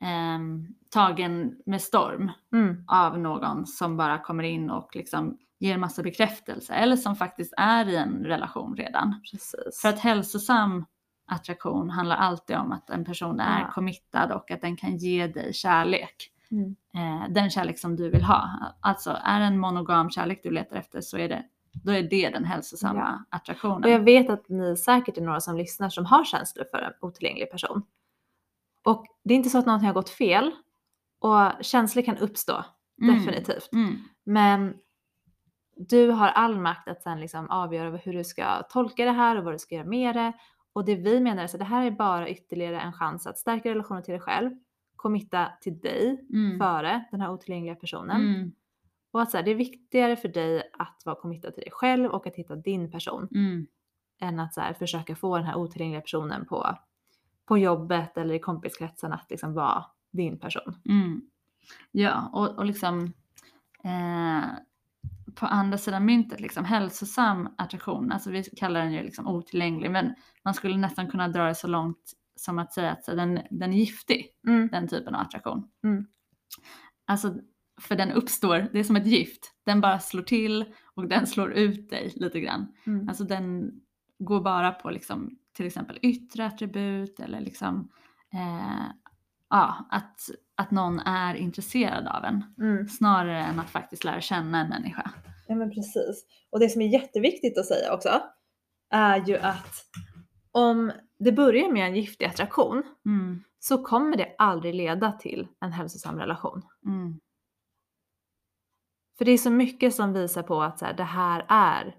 [0.00, 2.84] ehm, tagen med storm Mm.
[2.88, 7.88] av någon som bara kommer in och liksom ger massa bekräftelse eller som faktiskt är
[7.88, 9.20] i en relation redan.
[9.30, 9.80] Precis.
[9.82, 10.84] För att hälsosam
[11.28, 13.70] attraktion handlar alltid om att en person är Ja.
[13.72, 16.30] committad och att den kan ge dig kärlek.
[16.50, 16.76] Mm.
[16.94, 18.50] Eh, den kärlek som du vill ha.
[18.80, 21.42] Alltså är det en monogam kärlek du letar efter så är det,
[21.72, 23.84] då är det den hälsosamma attraktionen.
[23.84, 26.92] Och jag vet att ni säkert är några som lyssnar som har känslor för en
[27.00, 27.82] otillgänglig person.
[28.86, 30.50] Och det är inte så att någonting har gått fel
[31.18, 32.64] och känslor kan uppstå,
[33.02, 33.72] Mm, definitivt.
[33.72, 33.96] Mm.
[34.24, 34.74] Men
[35.76, 39.44] du har all makt att sen liksom avgöra hur du ska tolka det här och
[39.44, 40.32] vad du ska göra med det.
[40.72, 43.70] Och det vi menar är att det här är bara ytterligare en chans att stärka
[43.70, 44.50] relationen till dig själv,
[44.96, 46.58] committa till dig Mm.
[46.58, 48.20] före den här otillgängliga personen.
[48.34, 48.52] Mm.
[49.10, 52.10] Och att så här, det är viktigare för dig att vara committad till dig själv
[52.10, 53.66] och att hitta din person Mm.
[54.20, 56.76] än att så här, försöka få den här otillgängliga personen på,
[57.46, 60.74] på jobbet eller i kompiskretsen att liksom vara din person.
[60.88, 61.22] Mm.
[61.92, 63.12] Ja, och, och liksom
[63.84, 64.44] eh,
[65.34, 70.14] på andra sidan myntet, liksom hälsosam attraktion, alltså vi kallar den ju liksom otillgänglig, men
[70.44, 73.72] man skulle nästan kunna dra det så långt som att säga att så, den, den
[73.72, 74.68] är giftig, Mm.
[74.68, 75.68] den typen av attraktion.
[75.84, 76.06] Mm.
[77.06, 77.34] Alltså
[77.80, 79.52] för den uppstår, det är som ett gift.
[79.64, 82.66] Den bara slår till och den slår ut dig lite grann.
[82.86, 83.08] Mm.
[83.08, 83.72] Alltså den
[84.18, 87.88] går bara på liksom, till exempel yttre attribut eller liksom,
[88.32, 88.86] eh,
[89.50, 90.20] ja, att,
[90.54, 92.54] att någon är intresserad av en.
[92.58, 92.88] Mm.
[92.88, 95.10] Snarare än att faktiskt lära känna en människa.
[95.48, 96.26] Ja men precis.
[96.50, 98.08] Och det som är jätteviktigt att säga också
[98.90, 99.74] är ju att
[100.52, 105.72] om det börjar med en giftig attraktion Mm, så kommer det aldrig leda till en
[105.72, 106.62] hälsosam relation.
[106.86, 107.20] mm,
[109.18, 111.94] För det är så mycket som visar på att så här, det här är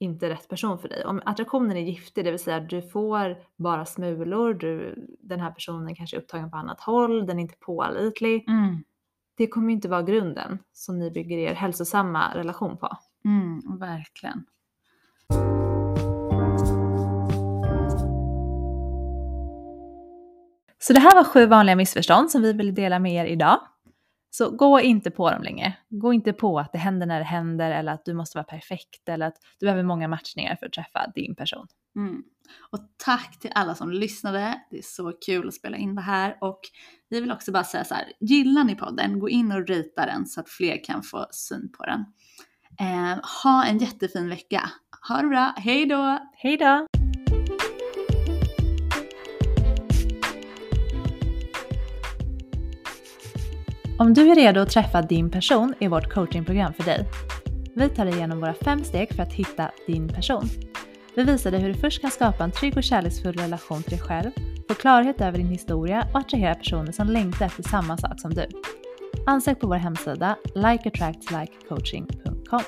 [0.00, 1.04] inte rätt person för dig.
[1.04, 5.94] Om attraktionen är giftig, det vill säga du får bara smulor, du, den här personen
[5.94, 8.48] kanske är upptagen på annat håll, den är inte pålitlig.
[8.48, 8.84] mm,
[9.36, 12.88] Det kommer ju inte vara grunden som ni bygger er hälsosamma relation på.
[13.24, 14.44] mm, verkligen.
[20.80, 23.58] Så det här var sju vanliga missförstånd som vi vill dela med er idag.
[24.30, 25.76] Så gå inte på dem längre.
[25.88, 29.08] Gå inte på att det händer när det händer eller att du måste vara perfekt
[29.08, 31.66] eller att du behöver många matchningar för att träffa din person.
[31.96, 32.22] Mm.
[32.70, 34.62] Och tack till alla som lyssnade.
[34.70, 36.38] Det är så kul att spela in det här.
[36.40, 36.60] Och
[37.08, 40.26] vi vill också bara säga så här, gillar ni podden, gå in och rita den
[40.26, 42.04] så att fler kan få syn på den.
[42.80, 44.70] Eh, ha en jättefin vecka.
[45.08, 46.18] Ha det bra, hej då!
[46.34, 46.97] Hej då!
[54.00, 57.08] Om du är redo att träffa din person är vårt coachingprogram för dig.
[57.74, 60.48] Vi tar dig igenom våra fem steg för att hitta din person.
[61.14, 64.00] Vi visar dig hur du först kan skapa en trygg och kärleksfull relation till dig
[64.00, 64.30] själv,
[64.68, 68.46] få klarhet över din historia och attrahera personer som längtar efter samma sak som du.
[69.26, 72.62] Ansök på vår hemsida likeattractslikecoaching.com.